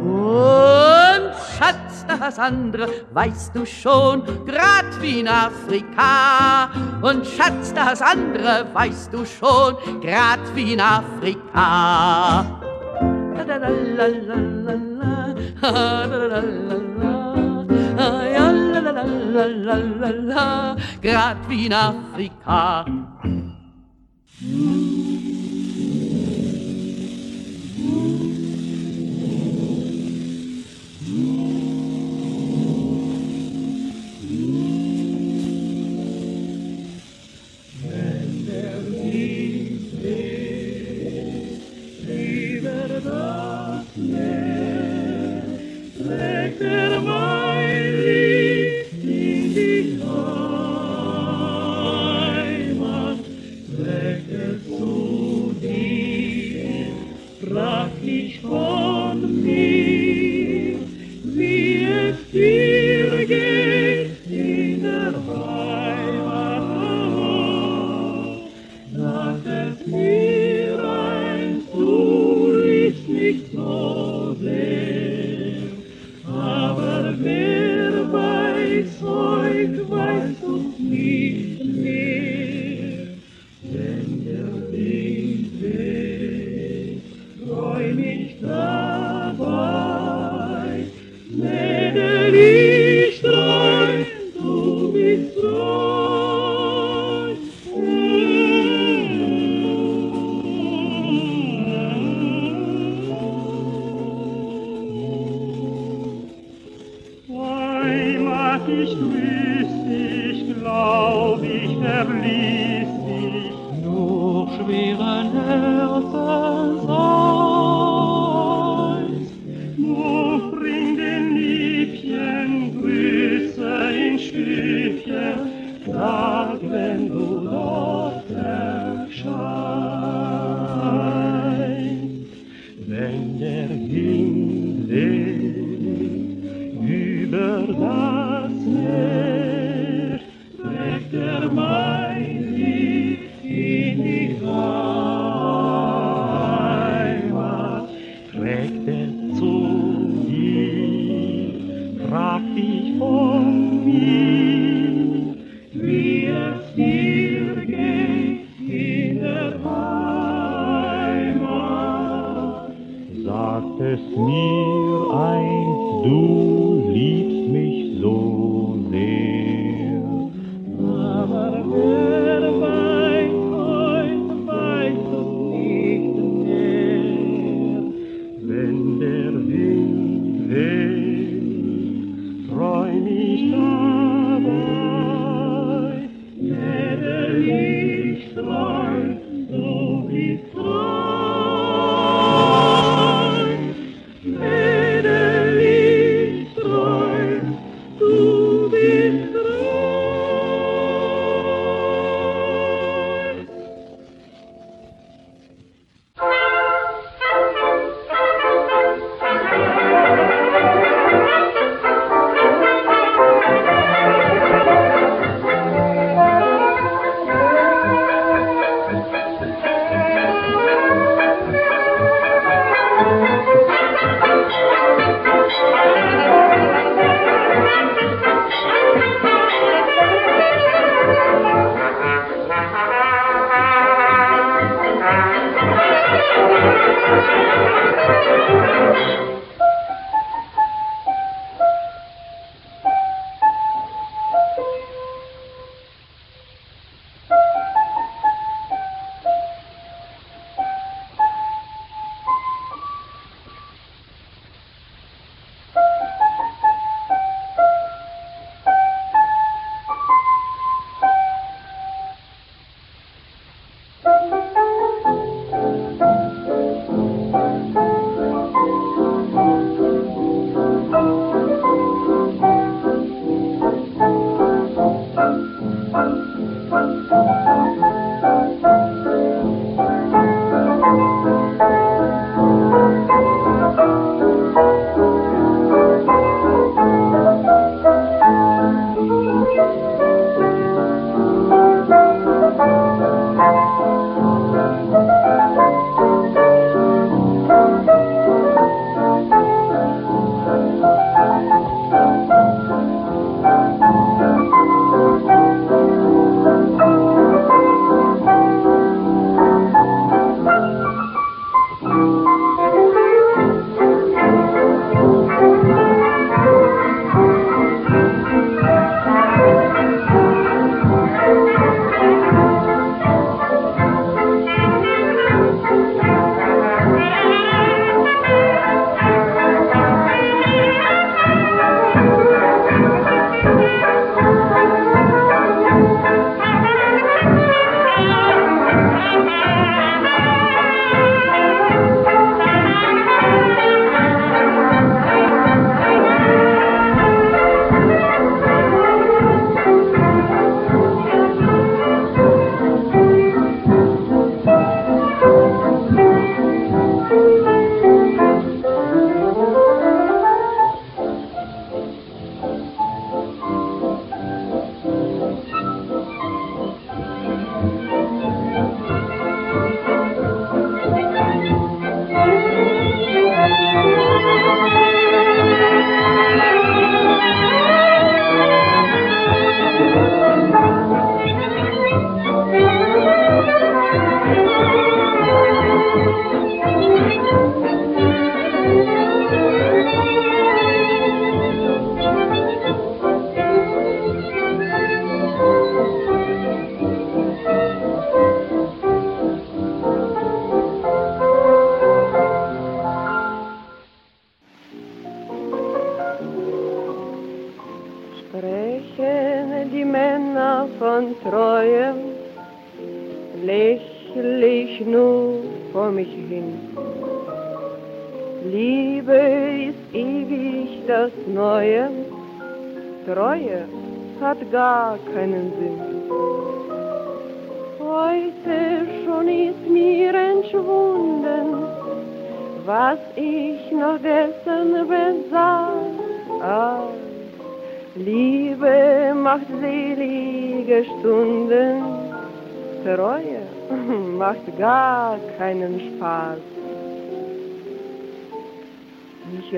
Und 0.00 1.30
Schatz, 1.58 2.06
das 2.08 2.38
andere 2.38 2.88
weißt 3.12 3.54
du 3.54 3.66
schon, 3.66 4.22
grad 4.46 4.86
wie 5.02 5.20
in 5.20 5.28
Afrika. 5.28 6.70
Und 7.02 7.26
Schatz, 7.26 7.74
das 7.74 8.00
andere 8.00 8.64
weißt 8.72 9.12
du 9.12 9.26
schon, 9.26 9.76
grad 10.00 10.40
wie 10.54 10.72
in 10.72 10.80
Afrika. 10.80 12.46
La, 13.36 13.42
la, 13.44 13.56
la, 13.58 13.68
la, 13.68 14.06
la, 14.06 14.36
la, 14.64 15.34
la, 15.60 16.06
la, 16.06 16.16
la, 16.16 16.40
la, 16.40 17.25
la, 18.96 19.46
la, 19.46 19.46
la, 19.46 19.76
la, 20.00 20.10
la, 20.10 20.76
grad 21.00 21.36
wie 21.48 21.66
in 21.66 21.72
Afrika. 21.72 22.84
Heimat, 46.58 46.95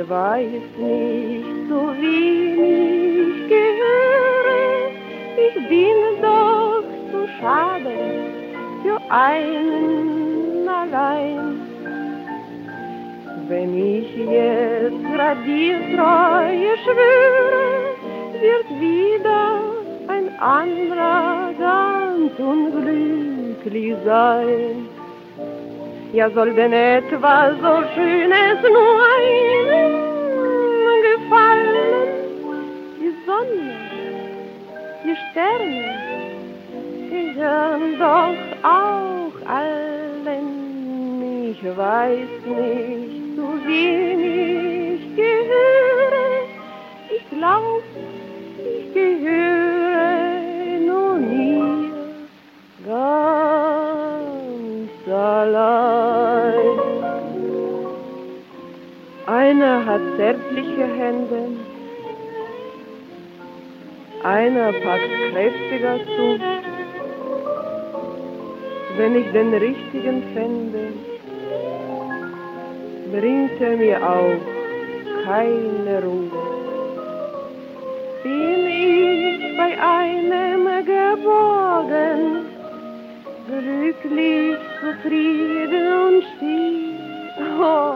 Ich 0.00 0.08
weiß 0.08 0.62
nicht, 0.78 1.68
zu 1.68 1.78
wem 1.98 2.58
ich 2.62 3.48
gehöre, 3.48 4.90
ich 5.36 5.54
bin 5.68 6.22
doch 6.22 6.84
zu 7.10 7.26
schade 7.40 7.96
für 8.84 9.00
einen 9.10 10.68
allein. 10.68 11.60
Wenn 13.48 13.76
ich 13.76 14.16
jetzt 14.16 15.02
grad 15.14 15.38
die 15.44 15.74
Treue 15.96 16.76
schwöre, 16.84 17.96
wird 18.40 18.68
wieder 18.80 19.60
ein 20.06 20.28
anderer 20.38 21.52
ganz 21.58 22.38
unglücklich 22.38 23.96
sein. 24.04 24.97
Ja, 26.10 26.30
soll 26.30 26.54
denn 26.54 26.72
etwas 26.72 27.52
so 27.60 27.82
Schönes 27.94 28.62
nur 28.62 28.96
einem 29.14 29.92
gefallen? 31.02 32.08
Die 32.98 33.12
Sonne, 33.26 33.76
die 35.04 35.16
Sterne, 35.30 35.84
gehören 37.10 37.98
doch 37.98 38.40
auch 38.62 39.34
allen. 39.46 40.48
Ich 41.50 41.62
weiß 41.76 42.28
nicht, 42.46 43.36
zu 43.36 43.46
wem 43.66 44.20
ich 44.94 45.04
gehöre. 45.14 46.26
Ich 47.14 47.24
glaub, 47.30 47.82
ich 48.58 48.94
gehöre 48.94 50.27
allein. 55.10 56.78
Einer 59.26 59.84
hat 59.84 60.00
zärtliche 60.16 60.86
Hände, 60.86 61.48
einer 64.24 64.72
packt 64.72 65.10
kräftiger 65.32 65.98
zu. 66.16 66.38
Wenn 68.96 69.14
ich 69.16 69.30
den 69.32 69.54
richtigen 69.54 70.22
fände, 70.34 70.92
bringt 73.12 73.60
er 73.60 73.76
mir 73.76 73.98
auch 74.02 74.40
keine 75.24 76.02
Ruhe. 76.02 76.30
Bin 78.22 78.66
ich 78.66 79.56
bei 79.56 79.76
einem 79.80 80.64
geborgen, 80.84 82.46
glücklich, 83.46 84.67
zufrieden 84.80 85.86
und 86.06 86.22
still. 86.36 86.98
Oh, 87.60 87.94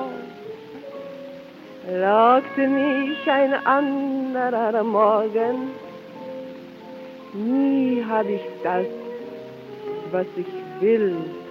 lockte 1.90 2.68
mich 2.68 3.30
ein 3.30 3.54
anderer 3.66 4.82
Morgen. 4.82 5.70
Nie 7.32 8.04
hab 8.08 8.28
ich 8.28 8.42
das, 8.62 8.86
was 10.10 10.26
ich 10.36 10.46
will. 10.80 11.41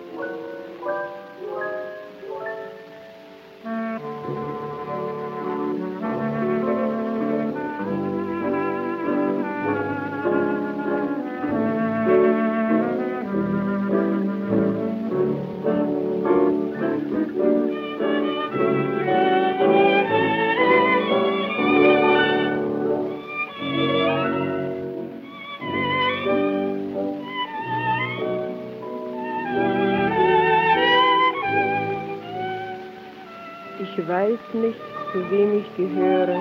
Nicht, 34.61 34.79
zu 35.11 35.19
wem 35.31 35.59
ich 35.59 35.75
gehöre. 35.75 36.37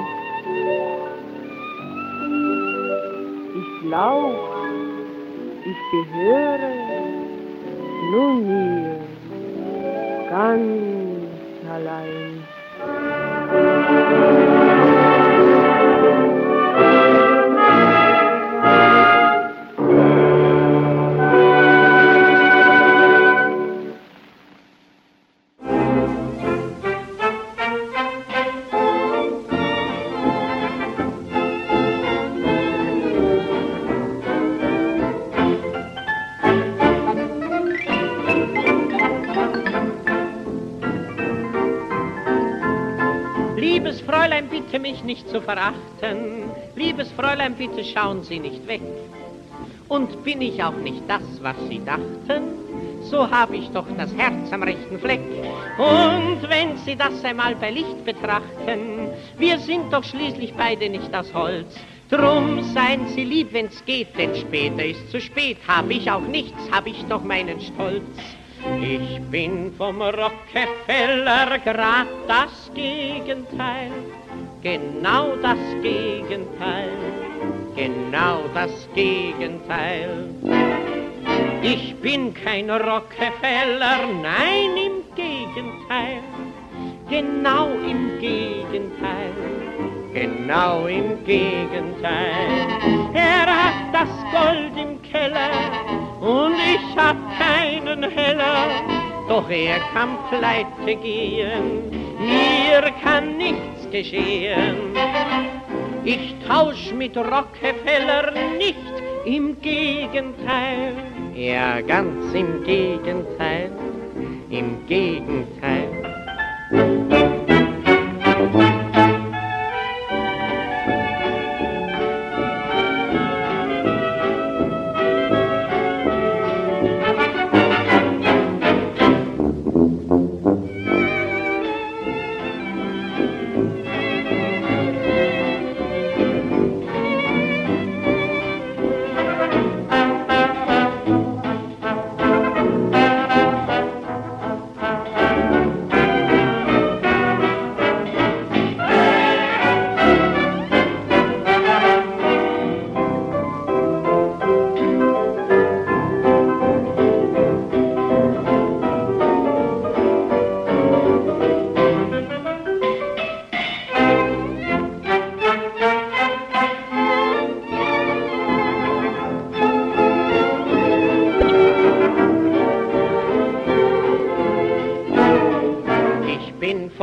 Ich 3.61 3.87
glaub, 3.87 4.35
ich 5.71 5.81
gehöre 5.93 6.71
nur 8.13 8.35
mir, 8.35 8.97
ganz 10.31 10.90
zu 45.31 45.41
verachten. 45.41 46.45
Liebes 46.77 47.11
Fräulein, 47.13 47.55
bitte 47.55 47.85
schauen 47.85 48.23
Sie 48.23 48.39
nicht 48.39 48.67
weg. 48.67 48.83
Und 49.89 50.23
bin 50.25 50.41
ich 50.41 50.63
auch 50.63 50.77
nicht 50.77 51.03
das, 51.09 51.23
was 51.43 51.57
Sie 51.69 51.85
dachten, 51.85 52.43
so 53.03 53.29
habe 53.29 53.57
ich 53.57 53.69
doch 53.71 53.87
das 53.97 54.15
Herz 54.15 54.53
am 54.53 54.63
rechten 54.63 54.99
Fleck. 54.99 55.21
Und 55.79 56.49
wenn 56.49 56.77
Sie 56.79 56.95
das 56.95 57.25
einmal 57.25 57.57
bei 57.57 57.71
Licht 57.71 58.05
betrachten, 58.05 59.11
wir 59.37 59.59
sind 59.59 59.93
doch 59.93 60.05
schließlich 60.05 60.55
beide 60.55 60.89
nicht 60.89 61.13
aus 61.15 61.33
Holz. 61.35 61.75
Drum 62.09 62.63
seien 62.75 63.09
Sie 63.09 63.25
lieb, 63.25 63.53
wenn's 63.53 63.85
geht, 63.85 64.17
denn 64.19 64.35
später 64.35 64.85
ist 64.85 65.11
zu 65.11 65.21
spät. 65.21 65.59
Hab 65.67 65.91
ich 65.91 66.11
auch 66.11 66.21
nichts, 66.21 66.59
hab 66.71 66.87
ich 66.87 67.05
doch 67.07 67.23
meinen 67.23 67.61
Stolz. 67.61 68.03
Ich 68.83 69.21
bin 69.31 69.73
vom 69.79 70.03
Rockefeller 70.03 71.59
grad 71.65 72.09
das 72.29 72.71
Gegenteil, 72.75 73.91
genau 74.63 75.37
das 75.37 75.59
Gegenteil, 75.83 76.91
genau 77.75 78.43
das 78.55 78.89
Gegenteil. 78.95 80.29
Ich 81.63 81.95
bin 81.97 82.35
kein 82.35 82.71
Rockefeller, 82.71 84.07
nein, 84.23 84.77
im 84.77 85.15
Gegenteil, 85.15 86.23
genau 87.09 87.69
im 87.75 88.19
Gegenteil, 88.19 89.35
genau 90.13 90.87
im 90.87 91.25
Gegenteil. 91.25 92.47
Er 93.15 93.47
hat 93.47 93.93
das 93.93 94.09
Gold 94.33 94.77
im 94.77 95.01
Keller 95.03 95.51
und 96.21 96.55
ich 96.55 96.97
hab 96.97 97.17
keinen 97.39 98.03
Heller, 98.03 98.69
doch 99.29 99.49
er 99.49 99.79
kann 99.93 100.17
pleite 100.29 100.97
gehen, 101.01 101.91
mir 102.19 102.91
kann 103.03 103.37
nichts 103.37 103.80
geschehen. 103.91 104.95
Ich 106.05 106.35
tausch 106.47 106.93
mit 106.93 107.17
Rockefeller 107.17 108.33
nicht, 108.57 108.77
im 109.27 109.61
Gegenteil, 109.61 110.95
ja 111.35 111.81
ganz 111.83 112.33
im 112.33 112.65
Gegenteil, 112.65 113.71
im 114.49 114.87
Gegenteil. 114.87 115.89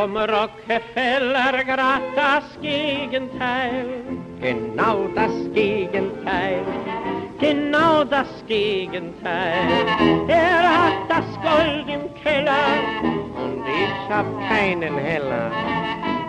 Vom 0.07 0.17
Rockefeller 0.17 1.63
grad 1.65 2.01
das 2.15 2.43
Gegenteil. 2.61 3.85
Genau 4.41 5.07
das 5.13 5.31
Gegenteil. 5.53 6.61
Genau 7.39 8.03
das 8.03 8.27
Gegenteil. 8.47 9.85
Er 10.27 10.63
hat 10.63 11.09
das 11.09 11.25
Gold 11.41 11.87
im 11.87 12.13
Keller 12.23 12.77
und 13.35 13.63
ich 13.67 14.09
hab 14.09 14.25
keinen 14.47 14.97
Heller. 14.97 15.51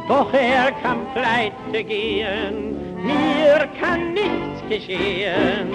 Doch 0.08 0.32
er 0.32 0.72
kann 0.82 1.06
pleite 1.14 1.84
gehen, 1.84 3.04
mir 3.04 3.68
kann 3.80 4.12
nichts 4.14 4.62
geschehen. 4.68 5.70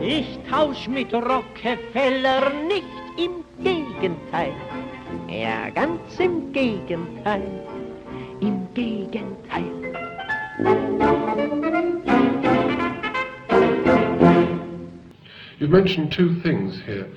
Ich 0.00 0.38
tausch 0.50 0.88
mit 0.88 1.12
Rockefeller 1.14 2.50
nicht 2.68 2.86
im 3.16 3.44
Gegenteil. 3.62 4.54
Ja, 5.28 5.70
ganz 5.70 6.18
im 6.18 6.35
Gegenteil, 6.56 7.42
im 8.40 8.66
Gegenteil. 8.72 9.92
You've 15.58 15.68
mentioned 15.68 16.12
two 16.12 16.40
things 16.40 16.80
here 16.86 17.08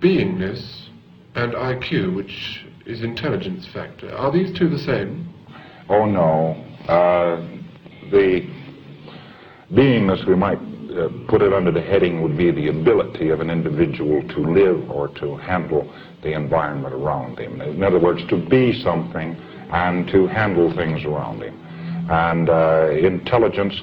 beingness 0.00 0.88
and 1.34 1.52
IQ, 1.52 2.16
which 2.16 2.64
is 2.86 3.02
intelligence 3.02 3.66
factor. 3.66 4.10
Are 4.16 4.32
these 4.32 4.58
two 4.58 4.70
the 4.70 4.78
same? 4.78 5.28
Oh 5.90 6.06
no. 6.06 6.56
Uh, 6.88 7.46
the 8.10 8.48
beingness, 9.70 10.26
we 10.26 10.34
might 10.34 10.60
uh, 10.90 11.08
put 11.28 11.42
it 11.42 11.52
under 11.52 11.70
the 11.70 11.80
heading, 11.82 12.22
would 12.22 12.36
be 12.36 12.50
the 12.50 12.68
ability 12.68 13.30
of 13.30 13.40
an 13.40 13.50
individual 13.50 14.22
to 14.28 14.40
live 14.40 14.90
or 14.90 15.08
to 15.08 15.36
handle 15.36 15.92
the 16.22 16.32
environment 16.34 16.94
around 16.94 17.38
him. 17.38 17.60
In 17.60 17.82
other 17.82 17.98
words, 17.98 18.26
to 18.28 18.36
be 18.48 18.82
something 18.82 19.36
and 19.70 20.08
to 20.08 20.26
handle 20.26 20.74
things 20.74 21.04
around 21.04 21.42
him. 21.42 21.54
And 22.10 22.48
uh, 22.48 22.90
intelligence 22.90 23.74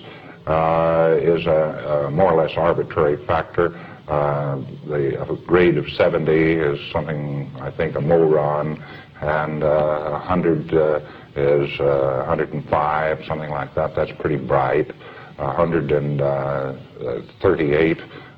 uh, 0.47 1.17
is 1.21 1.45
a, 1.45 2.07
a 2.07 2.11
more 2.11 2.33
or 2.33 2.43
less 2.43 2.55
arbitrary 2.57 3.23
factor. 3.25 3.75
Uh, 4.07 4.57
the 4.87 5.21
a 5.21 5.35
grade 5.47 5.77
of 5.77 5.85
70 5.89 6.31
is 6.31 6.79
something, 6.91 7.51
I 7.59 7.71
think, 7.71 7.95
a 7.95 8.01
moron, 8.01 8.83
and 9.21 9.63
uh, 9.63 10.11
100 10.11 10.73
uh, 10.73 10.99
is 11.35 11.79
uh, 11.79 12.25
105, 12.27 13.25
something 13.27 13.49
like 13.49 13.73
that. 13.75 13.95
That's 13.95 14.11
pretty 14.19 14.37
bright. 14.37 14.91
138, 15.37 17.97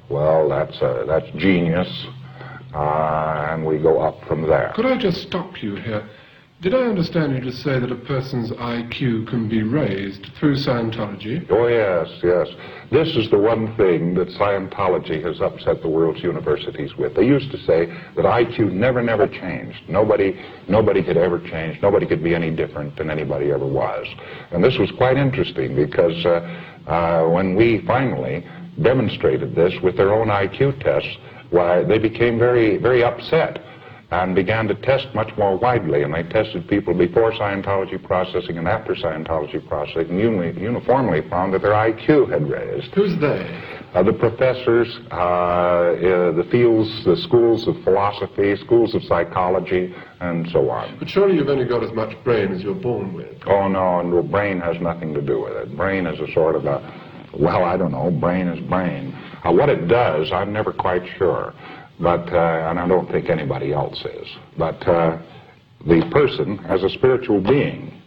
well, 0.10 0.50
that's 0.50 0.82
uh, 0.82 1.04
that's 1.08 1.30
genius, 1.38 1.88
uh, 2.74 3.48
and 3.50 3.66
we 3.66 3.78
go 3.78 4.00
up 4.00 4.22
from 4.28 4.48
there. 4.48 4.72
Could 4.76 4.86
I 4.86 4.98
just 4.98 5.22
stop 5.22 5.62
you 5.62 5.76
here? 5.76 6.10
Did 6.60 6.74
I 6.74 6.86
understand 6.86 7.36
you 7.36 7.41
to 7.41 7.52
say 7.52 7.80
that 7.80 7.91
a 7.91 7.95
person's 7.95 8.50
IQ 8.50 9.28
can 9.28 9.48
be 9.48 9.62
raised 9.62 10.26
through 10.39 10.56
Scientology? 10.56 11.45
Oh, 11.52 11.68
yes, 11.68 12.10
yes. 12.24 12.48
This 12.89 13.16
is 13.16 13.30
the 13.30 13.38
one 13.38 13.78
thing 13.78 14.16
that 14.16 14.30
Scientology 14.30 15.24
has 15.24 15.39
upset 15.39 15.84
the 15.84 15.88
world's 15.88 16.24
universities 16.24 16.98
with. 16.98 17.14
They 17.14 17.28
used 17.28 17.52
to 17.52 17.60
say 17.60 17.86
that 18.16 18.26
IQ 18.26 18.72
never, 18.72 19.04
never 19.04 19.28
changed. 19.28 19.88
Nobody, 19.88 20.43
nobody 20.68 21.04
could 21.04 21.16
ever 21.16 21.38
change. 21.38 21.80
Nobody 21.84 22.08
could 22.08 22.24
be 22.24 22.34
any 22.34 22.50
different 22.50 22.95
than 22.95 23.12
anybody 23.12 23.52
ever 23.52 23.68
was. 23.68 24.08
And 24.50 24.64
this 24.64 24.80
was 24.80 24.89
quite 24.89 25.18
interesting 25.18 25.76
because 25.76 26.26
uh, 26.26 26.39
uh, 26.88 27.24
when 27.26 27.56
we 27.56 27.84
finally 27.86 28.46
demonstrated 28.82 29.56
this 29.56 29.74
with 29.84 29.98
their 29.98 30.14
own 30.14 30.28
IQ 30.28 30.84
tests, 30.84 31.18
why, 31.50 31.84
they 31.84 31.98
became 31.98 32.38
very, 32.38 32.78
very 32.78 33.04
upset 33.04 33.64
and 34.12 34.36
began 34.36 34.68
to 34.68 34.76
test 34.76 35.08
much 35.14 35.30
more 35.38 35.58
widely. 35.58 36.04
And 36.04 36.14
they 36.14 36.24
tested 36.24 36.68
people 36.68 36.94
before 36.94 37.32
Scientology 37.34 38.02
processing 38.02 38.58
and 38.58 38.68
after 38.68 38.96
Scientology 38.96 39.66
processing, 39.68 40.12
and 40.12 40.20
uni- 40.20 40.60
uniformly 40.60 41.28
found 41.30 41.54
that 41.54 41.62
their 41.62 41.72
IQ 41.72 42.32
had 42.32 42.50
raised. 42.50 42.94
Who's 42.94 43.20
they? 43.20 43.76
Uh, 43.94 44.04
the 44.04 44.14
professors, 44.14 45.00
uh, 45.12 45.16
uh, 45.16 46.32
the 46.34 46.46
fields, 46.52 47.06
the 47.06 47.16
schools 47.16 47.68
of 47.68 47.76
philosophy, 47.84 48.56
schools 48.58 48.94
of 48.94 49.02
psychology, 49.04 49.96
and 50.20 50.48
so 50.52 50.70
on. 50.70 51.00
But 51.00 51.10
surely 51.10 51.36
you've 51.36 51.48
only 51.48 51.66
got 51.66 51.84
as 51.84 51.92
much 51.94 52.22
brain 52.24 52.52
as 52.52 52.62
you're 52.62 52.76
born 52.76 53.14
with. 53.14 53.42
Oh, 53.48 53.68
no, 53.70 54.00
and 54.00 54.12
the 54.12 54.22
brain 54.22 54.60
has 54.60 54.80
nothing 54.82 55.14
to 55.14 55.22
do 55.22 55.42
with 55.42 55.54
it. 55.54 55.76
Brain 55.78 56.06
is 56.06 56.20
a 56.20 56.32
sort 56.34 56.56
of 56.56 56.66
a, 56.66 56.82
well, 57.34 57.64
I 57.64 57.78
don't 57.78 57.92
know, 57.92 58.12
brain 58.12 58.48
is 58.50 58.60
brain. 58.68 59.18
Uh, 59.46 59.54
what 59.54 59.70
it 59.70 59.88
does, 59.88 60.32
I'm 60.34 60.52
never 60.52 60.74
quite 60.74 61.04
sure. 61.18 61.54
But, 62.00 62.32
uh, 62.32 62.70
and 62.70 62.80
I 62.80 62.88
don't 62.88 63.10
think 63.10 63.30
anybody 63.30 63.74
else 63.74 64.04
is. 64.04 64.28
But 64.58 64.86
uh, 64.88 65.18
the 65.86 66.08
person, 66.12 66.60
as 66.66 66.84
a 66.84 66.90
spiritual 66.90 67.42
being, 67.42 68.02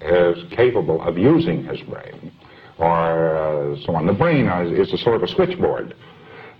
is 0.00 0.38
capable 0.50 1.00
of 1.02 1.18
using 1.18 1.64
his 1.64 1.80
brain 1.82 2.32
or 2.78 3.36
uh, 3.36 3.76
so 3.84 3.94
on. 3.94 4.06
The 4.06 4.12
brain 4.12 4.46
is, 4.46 4.92
a 4.92 4.98
sort 4.98 5.16
of 5.16 5.22
a 5.22 5.28
switchboard. 5.28 5.94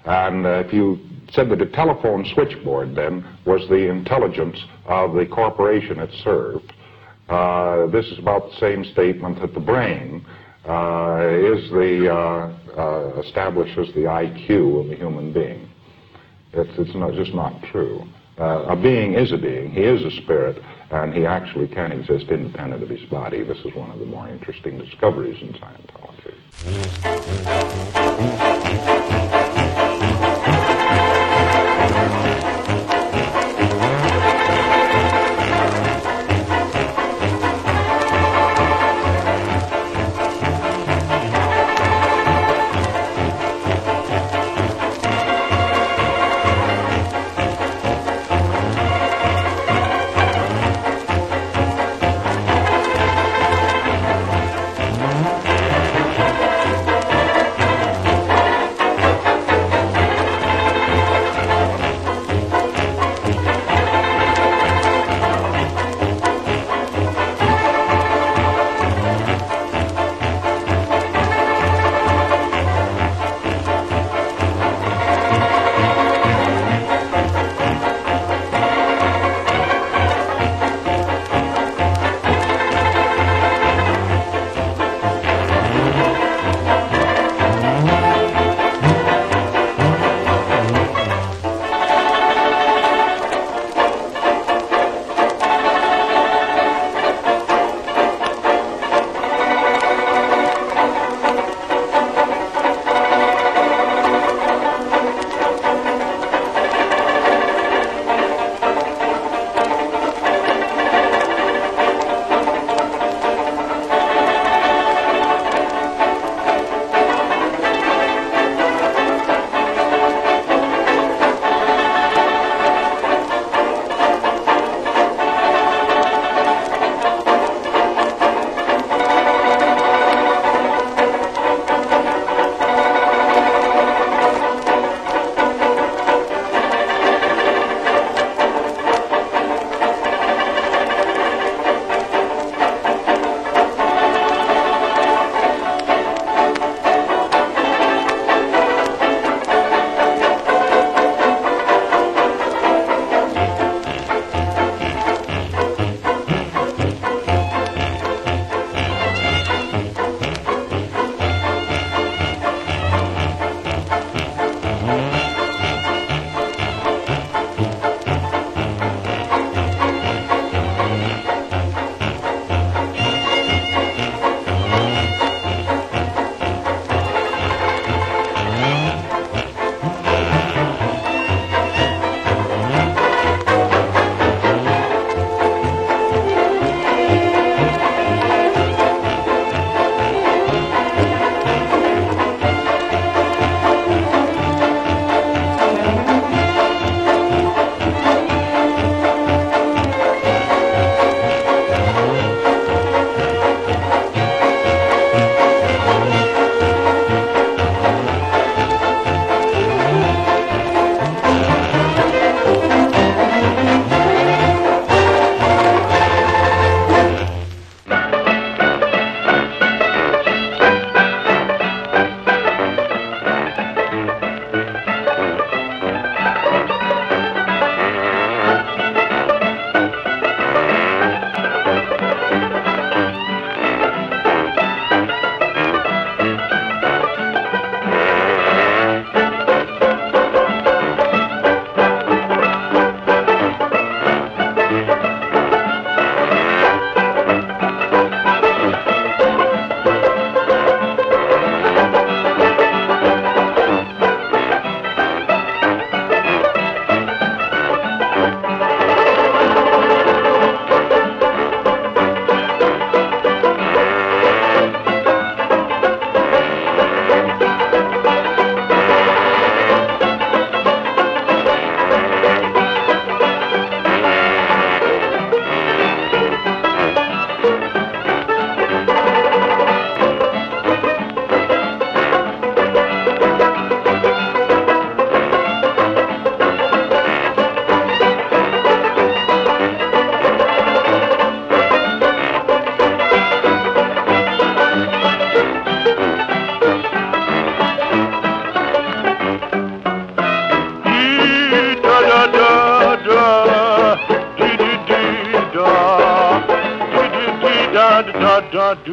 And 0.04 0.46
uh, 0.46 0.62
if 0.66 0.72
you 0.72 0.98
said 1.30 1.50
that 1.50 1.60
a 1.60 1.66
telephone 1.66 2.24
switchboard 2.34 2.94
then 2.94 3.26
was 3.44 3.68
the 3.68 3.90
intelligence 3.90 4.56
of 4.86 5.14
the 5.14 5.26
corporation 5.26 5.98
it 5.98 6.10
served, 6.22 6.72
uh, 7.28 7.86
this 7.88 8.06
is 8.06 8.18
about 8.18 8.50
the 8.50 8.56
same 8.60 8.84
statement 8.92 9.40
that 9.40 9.52
the 9.52 9.60
brain 9.60 10.24
uh, 10.68 11.26
is 11.28 11.70
the 11.70 12.08
uh, 12.12 12.80
uh, 12.80 13.20
establishes 13.20 13.92
the 13.94 14.02
IQ 14.02 14.84
of 14.84 14.92
a 14.92 14.94
human 14.94 15.32
being. 15.32 15.68
It's, 16.52 16.70
it's 16.78 16.94
not, 16.94 17.14
just 17.14 17.34
not 17.34 17.62
true. 17.72 18.04
Uh, 18.39 18.66
a 18.68 18.76
being 18.76 19.14
is 19.14 19.32
a 19.32 19.39
being. 19.39 19.70
He 19.70 19.80
is 19.80 20.05
a 20.05 20.11
spirit, 20.22 20.62
and 20.91 21.14
he 21.14 21.24
actually 21.24 21.68
can 21.68 21.91
exist 21.91 22.26
independent 22.28 22.82
of 22.82 22.91
his 22.91 23.09
body. 23.09 23.43
This 23.43 23.59
is 23.64 23.74
one 23.74 23.91
of 23.91 23.99
the 23.99 24.05
more 24.05 24.28
interesting 24.28 24.76
discoveries 24.78 25.41
in 25.41 25.55
Scientology. 25.55 26.34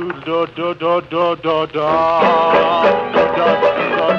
Da 0.04 0.46
do 0.56 0.74
da 0.74 1.00
da 1.02 1.36
da 1.36 1.66
da 1.66 1.88
da 3.14 3.26
da 3.34 3.48
da 3.94 4.10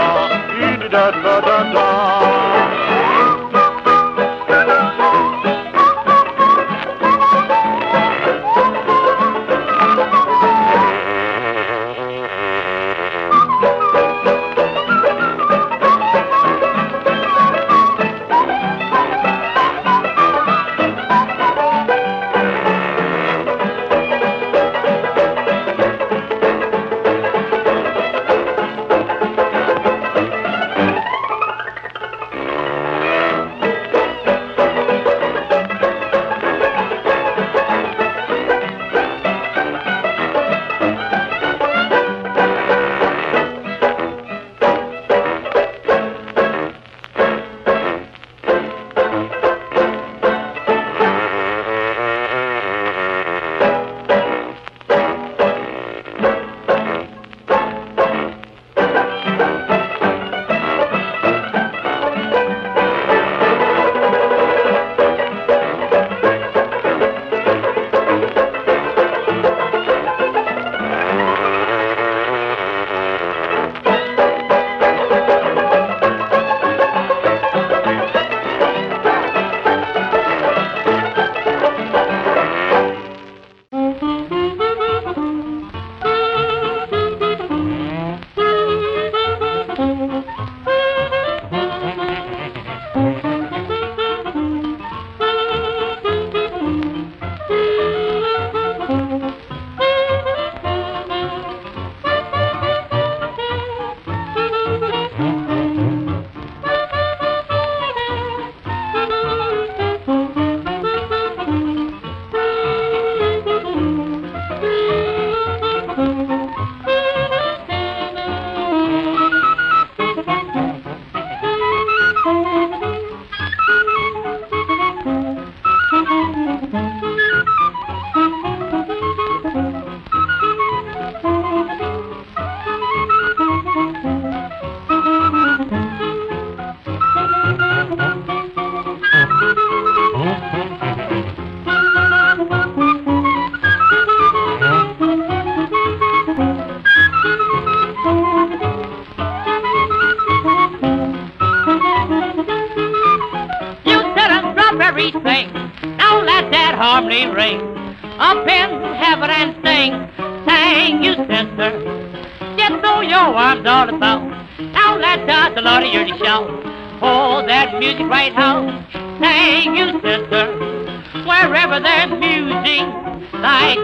da 0.89 1.11
da 1.21 1.41
da 1.41 1.57
da. 1.73 1.88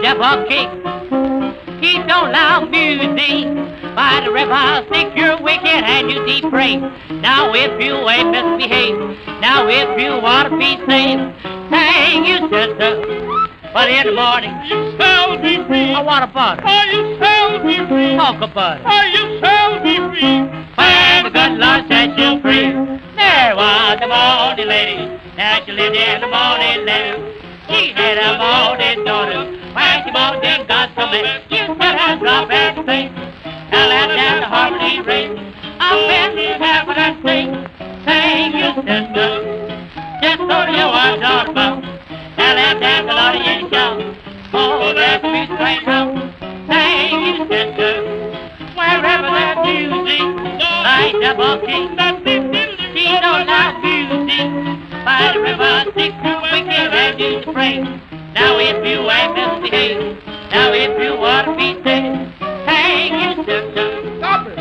Devil 0.06 0.46
kick. 0.46 0.70
Keep 1.82 2.06
on 2.14 2.30
loud 2.30 2.70
music. 2.70 3.50
By 3.96 4.22
the 4.24 4.30
river, 4.30 4.86
think 4.92 5.16
you're 5.18 5.40
wicked 5.42 5.82
and 5.82 6.08
you 6.08 6.24
deep 6.24 6.44
pray. 6.48 6.76
Now 7.10 7.52
if 7.52 7.74
you 7.82 7.94
ain't 8.08 8.30
misbehaved, 8.30 9.18
now 9.42 9.66
if 9.66 10.00
you 10.00 10.20
want 10.22 10.50
to 10.50 10.56
be 10.62 10.78
saved, 10.86 11.22
sing 11.72 12.24
you 12.24 12.38
sister. 12.54 13.02
But 13.74 13.90
in 13.90 14.06
the 14.06 14.14
morning, 14.14 14.54
you 14.70 14.94
shall 14.96 15.42
be 15.42 15.56
free. 15.66 15.90
I 15.92 16.00
want 16.02 16.22
about 16.22 16.60
it. 16.60 16.64
Oh, 16.68 16.84
you 16.92 17.18
shall 17.18 17.50
be 17.66 17.76
free. 17.88 18.16
Talk 18.16 18.40
about 18.40 18.80
it. 18.80 18.86
Oh, 18.86 19.04
you 19.16 19.24
shall 19.40 19.82
be 19.82 19.96
free. 20.06 20.38
When 20.78 21.24
the 21.24 21.30
good 21.34 21.58
Lord 21.58 21.82
set 21.90 22.16
you 22.16 22.40
free. 22.42 22.70
There 23.18 23.56
was 23.56 23.98
a 24.00 24.06
morning 24.06 24.68
lady. 24.68 25.18
Now 25.36 25.64
she 25.64 25.72
lived 25.72 25.96
in 25.96 26.20
the 26.20 26.28
morning 26.28 26.86
land. 26.86 27.35
He 27.68 27.92
had 27.92 28.18
a 28.18 28.38
balded 28.38 29.04
daughter. 29.04 29.42
Why 29.74 30.02
she 30.04 30.12
bought 30.12 30.40
them 30.40 30.66
got 30.66 30.94
some 30.94 31.12
You 31.12 31.74
tell 31.74 31.98
her 31.98 32.16
drop 32.18 32.50
everything. 32.50 33.12
Now 33.70 33.88
let 33.88 34.08
down 34.14 34.40
the 34.40 34.46
harmony 34.46 35.00
ring. 35.00 35.54
I'll 35.80 36.06
bet 36.06 36.32
she's 36.38 36.56
half 36.62 36.86
what 36.86 36.96
I 36.96 37.12
sing. 37.26 37.66
Sing 38.06 38.56
your 38.56 38.74
sister. 38.86 39.30
Just 40.22 40.38
so 40.38 40.58
you 40.70 40.86
are 40.86 41.18
wife, 41.18 41.20
daughter. 41.20 41.52
Now 42.38 42.54
let 42.54 42.80
down 42.80 43.06
the 43.06 43.14
lot 43.14 43.34
of 43.34 43.42
your. 43.42 44.16
Oh, 44.52 44.92
that's 44.94 45.24
a 45.24 45.30
big 45.34 45.48
train. 45.58 45.82
Sing 46.70 47.20
you 47.26 47.36
sister. 47.50 47.92
Wherever 48.76 49.28
that 49.34 49.56
music, 49.66 50.22
like 50.86 51.14
the 51.18 51.34
bucket, 51.34 51.86
she 52.94 53.06
don't 53.20 53.46
like 53.46 53.82
music 53.82 54.85
by 55.06 55.32
the 55.32 55.40
river, 55.40 55.84
Dick 55.94 56.12
wicked 56.24 56.66
carried 56.66 57.20
you 57.20 57.40
spring. 57.42 57.84
Now 58.34 58.58
if 58.58 58.84
you 58.84 59.08
ain't 59.08 59.34
misbehaving, 59.34 60.18
now 60.50 60.72
if 60.72 61.00
you 61.00 61.16
want 61.16 61.46
to 61.46 61.54
be 61.54 61.74
taken, 61.84 62.32
hang 62.66 63.14
your 63.14 63.36
sister. 63.46 64.18
Stop 64.18 64.48
it! 64.48 64.56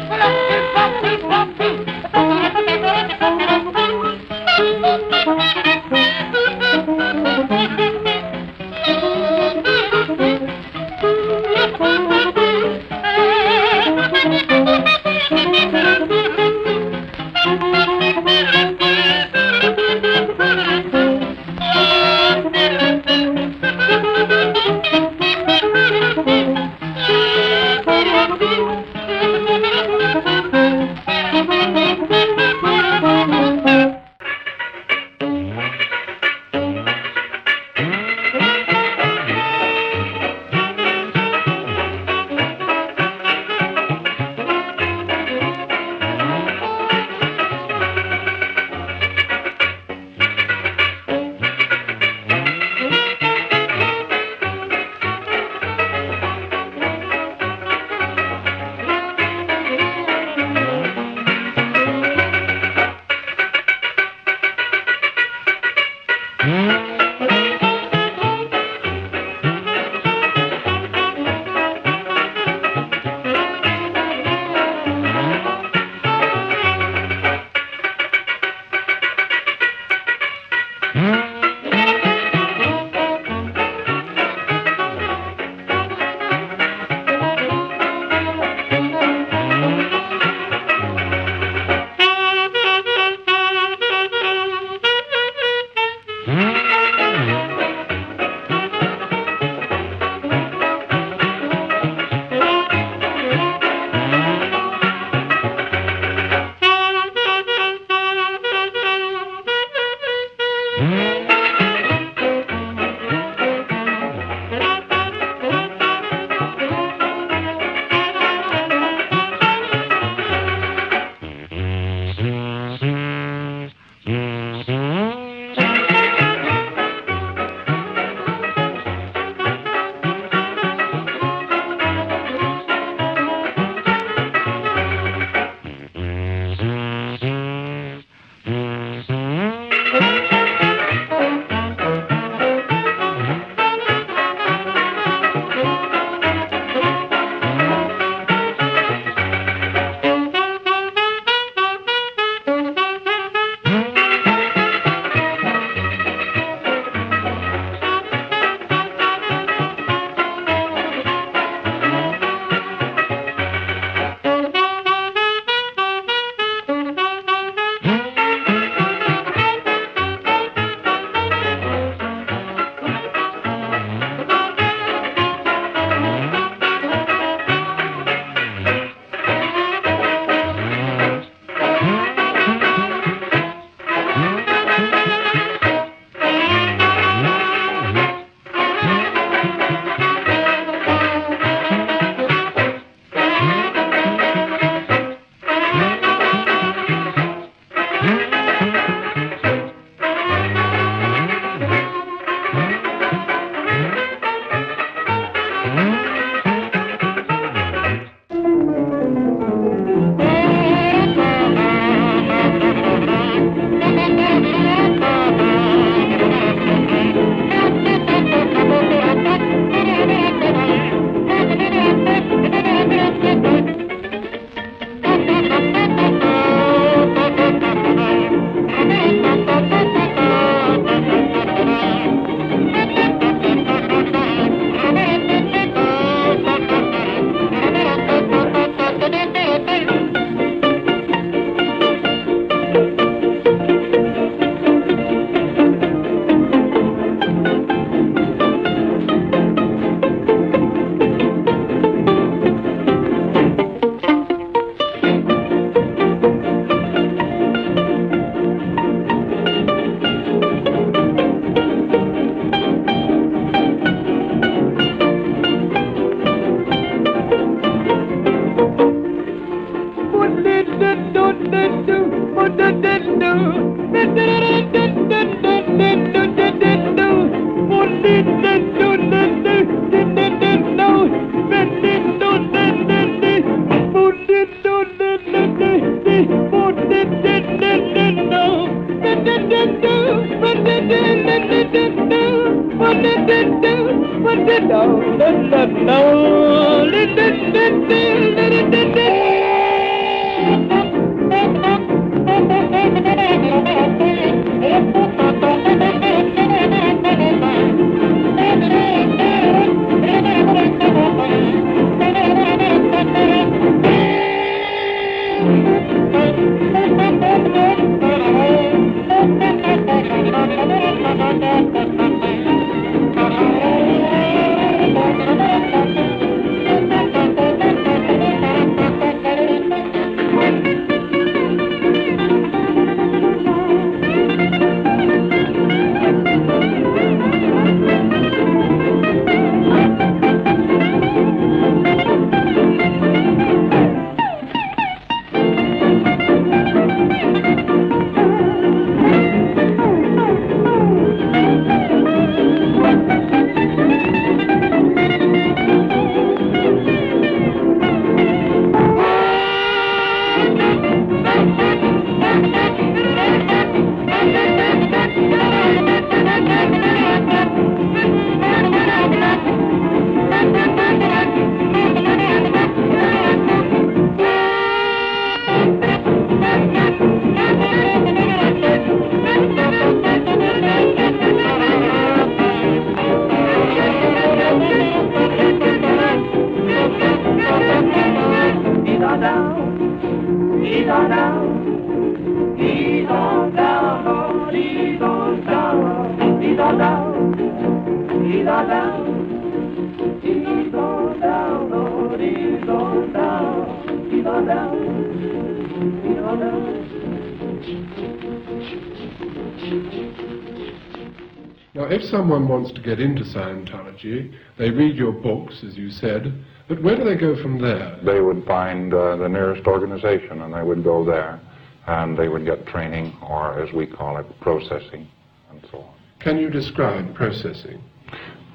Get 412.85 412.99
into 412.99 413.23
Scientology, 413.23 414.33
they 414.57 414.69
read 414.69 414.95
your 414.95 415.11
books, 415.11 415.63
as 415.67 415.75
you 415.75 415.89
said, 415.89 416.31
but 416.67 416.81
where 416.81 416.95
do 416.95 417.03
they 417.03 417.15
go 417.15 417.41
from 417.41 417.59
there? 417.59 417.99
They 418.03 418.21
would 418.21 418.45
find 418.45 418.93
uh, 418.93 419.17
the 419.17 419.27
nearest 419.27 419.67
organization 419.67 420.41
and 420.41 420.53
they 420.53 420.63
would 420.63 420.83
go 420.83 421.03
there 421.03 421.39
and 421.87 422.17
they 422.17 422.27
would 422.27 422.45
get 422.45 422.65
training 422.65 423.15
or, 423.21 423.59
as 423.59 423.73
we 423.73 423.85
call 423.85 424.17
it, 424.17 424.25
processing 424.39 425.07
and 425.51 425.61
so 425.71 425.79
on. 425.79 425.93
Can 426.19 426.37
you 426.37 426.49
describe 426.49 427.13
processing? 427.13 427.81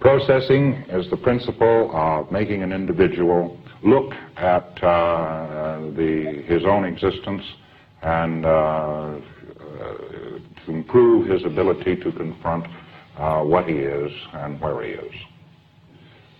Processing 0.00 0.84
is 0.88 1.10
the 1.10 1.16
principle 1.16 1.90
of 1.94 2.32
making 2.32 2.62
an 2.62 2.72
individual 2.72 3.60
look 3.82 4.12
at 4.36 4.82
uh, 4.82 5.78
the, 5.96 6.42
his 6.46 6.64
own 6.64 6.84
existence 6.84 7.42
and 8.02 8.46
uh, 8.46 8.48
uh, 8.48 9.20
to 10.64 10.72
improve 10.72 11.28
his 11.28 11.44
ability 11.44 11.96
to 11.96 12.10
confront 12.12 12.66
uh, 13.20 13.42
what 13.42 13.66
he 13.66 13.74
is 13.74 14.10
and 14.32 14.60
where 14.60 14.82
he 14.82 14.92
is. 14.92 15.12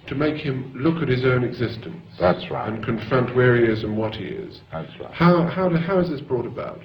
To 0.09 0.15
make 0.15 0.36
him 0.36 0.73
look 0.74 1.02
at 1.02 1.09
his 1.09 1.24
own 1.24 1.44
existence. 1.44 2.02
That's 2.19 2.51
right. 2.51 2.73
And 2.73 2.85
confront 2.85 3.36
where 3.36 3.55
he 3.57 3.65
is 3.65 3.85
and 3.85 3.97
what 3.97 4.15
he 4.15 4.24
is. 4.24 4.61
That's 4.73 4.90
right. 4.98 5.12
How, 5.12 5.47
how, 5.47 5.69
how 5.77 5.98
is 6.01 6.09
this 6.09 6.20
brought 6.23 6.47
about? 6.47 6.81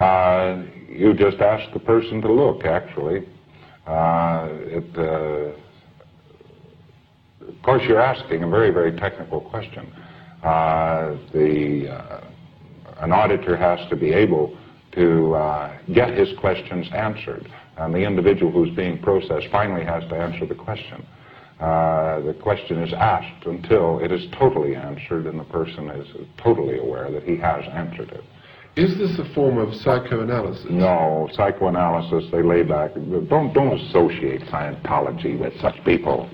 Uh, 0.00 0.62
you 0.88 1.14
just 1.14 1.38
ask 1.38 1.72
the 1.72 1.78
person 1.78 2.20
to 2.22 2.32
look, 2.32 2.64
actually. 2.64 3.28
Uh, 3.86 4.48
it, 4.50 4.98
uh, 4.98 5.52
of 7.46 7.62
course, 7.62 7.82
you're 7.86 8.00
asking 8.00 8.42
a 8.42 8.48
very, 8.48 8.70
very 8.70 8.92
technical 8.98 9.40
question. 9.40 9.92
Uh, 10.42 11.16
the, 11.32 11.88
uh, 11.88 12.24
an 13.00 13.12
auditor 13.12 13.56
has 13.56 13.78
to 13.90 13.96
be 13.96 14.12
able 14.12 14.56
to 14.92 15.34
uh, 15.34 15.78
get 15.92 16.10
his 16.10 16.30
questions 16.40 16.88
answered, 16.94 17.48
and 17.78 17.94
the 17.94 17.98
individual 17.98 18.50
who's 18.50 18.74
being 18.74 18.98
processed 19.02 19.48
finally 19.50 19.84
has 19.84 20.02
to 20.08 20.14
answer 20.16 20.46
the 20.46 20.54
question. 20.54 21.04
Uh, 21.60 22.20
the 22.20 22.34
question 22.34 22.82
is 22.82 22.92
asked 22.92 23.46
until 23.46 23.98
it 24.00 24.12
is 24.12 24.26
totally 24.38 24.74
answered 24.76 25.26
and 25.26 25.40
the 25.40 25.44
person 25.44 25.88
is 25.90 26.06
totally 26.36 26.78
aware 26.78 27.10
that 27.10 27.22
he 27.22 27.36
has 27.36 27.64
answered 27.72 28.10
it. 28.10 28.22
Is 28.76 28.98
this 28.98 29.18
a 29.18 29.24
form 29.34 29.56
of 29.56 29.74
psychoanalysis? 29.74 30.66
No, 30.68 31.30
psychoanalysis, 31.32 32.30
they 32.30 32.42
lay 32.42 32.62
back. 32.62 32.92
Don't, 32.94 33.54
don't 33.54 33.80
associate 33.80 34.42
Scientology 34.42 35.38
with 35.38 35.58
such 35.62 35.82
people. 35.84 36.28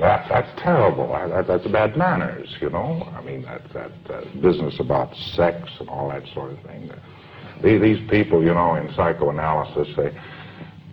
That, 0.00 0.26
that's 0.28 0.50
terrible. 0.60 1.06
That, 1.12 1.46
that's 1.46 1.66
bad 1.68 1.96
manners, 1.96 2.48
you 2.60 2.70
know. 2.70 3.08
I 3.16 3.20
mean, 3.22 3.42
that, 3.42 3.62
that 3.72 3.92
uh, 4.12 4.24
business 4.40 4.80
about 4.80 5.14
sex 5.36 5.68
and 5.78 5.88
all 5.88 6.08
that 6.08 6.24
sort 6.34 6.52
of 6.52 6.60
thing. 6.64 6.90
The- 7.62 7.78
These 7.78 8.08
people, 8.10 8.42
you 8.42 8.54
know, 8.54 8.74
in 8.74 8.92
psychoanalysis, 8.96 9.94
they 9.96 10.10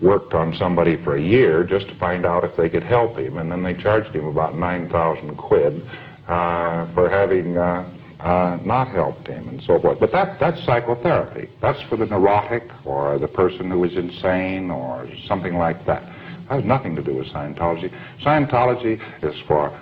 worked 0.01 0.33
on 0.33 0.55
somebody 0.55 1.01
for 1.03 1.15
a 1.15 1.21
year 1.21 1.63
just 1.63 1.87
to 1.87 1.95
find 1.97 2.25
out 2.25 2.43
if 2.43 2.55
they 2.55 2.69
could 2.69 2.83
help 2.83 3.17
him, 3.17 3.37
and 3.37 3.51
then 3.51 3.63
they 3.63 3.73
charged 3.73 4.15
him 4.15 4.25
about 4.25 4.57
9,000 4.57 5.35
quid 5.37 5.81
uh, 6.27 6.93
for 6.93 7.09
having 7.09 7.57
uh, 7.57 7.89
uh, 8.19 8.57
not 8.63 8.87
helped 8.89 9.27
him 9.27 9.47
and 9.47 9.61
so 9.63 9.79
forth. 9.79 9.99
But 9.99 10.11
that, 10.11 10.39
that's 10.39 10.63
psychotherapy. 10.65 11.49
That's 11.61 11.81
for 11.89 11.97
the 11.97 12.05
neurotic 12.05 12.63
or 12.85 13.19
the 13.19 13.27
person 13.27 13.69
who 13.69 13.83
is 13.83 13.95
insane 13.95 14.71
or 14.71 15.07
something 15.27 15.55
like 15.55 15.85
that. 15.85 16.03
That 16.49 16.55
has 16.55 16.63
nothing 16.63 16.95
to 16.95 17.03
do 17.03 17.15
with 17.15 17.27
Scientology. 17.27 17.91
Scientology 18.23 19.01
is 19.23 19.35
for 19.47 19.77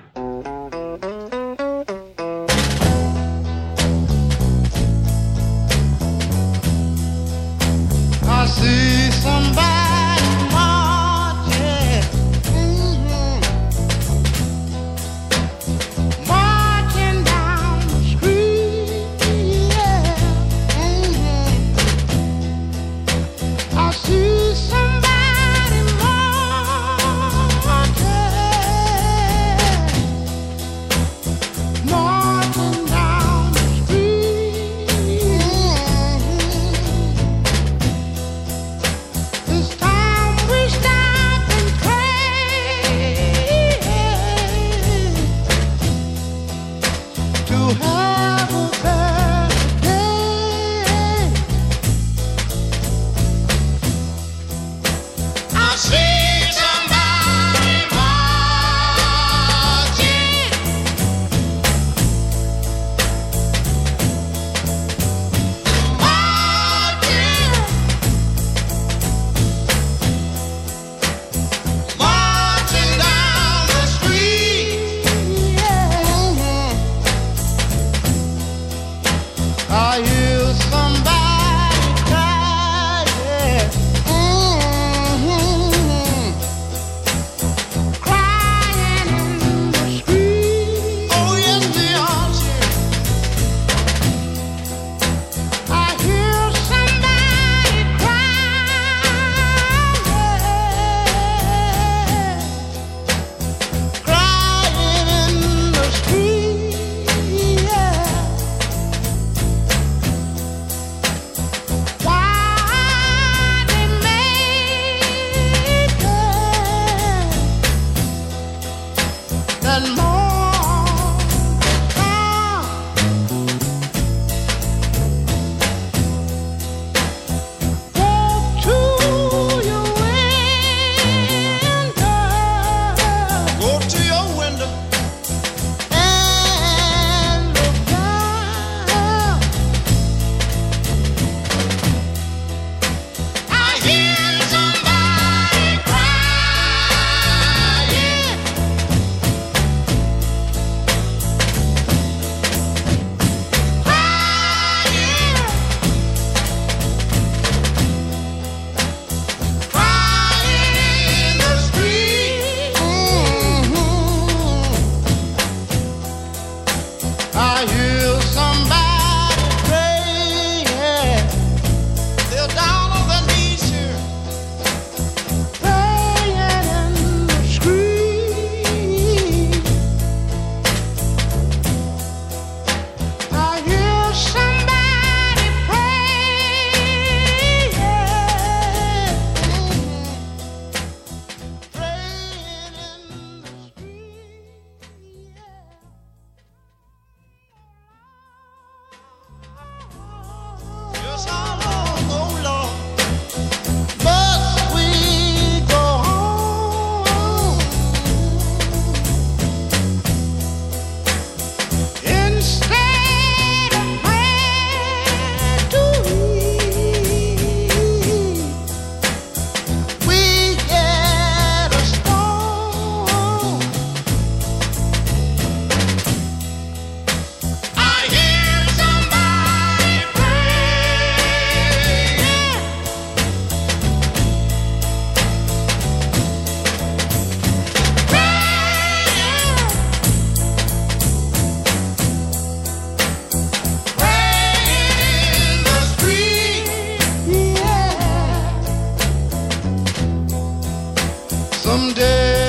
Someday 251.65 252.44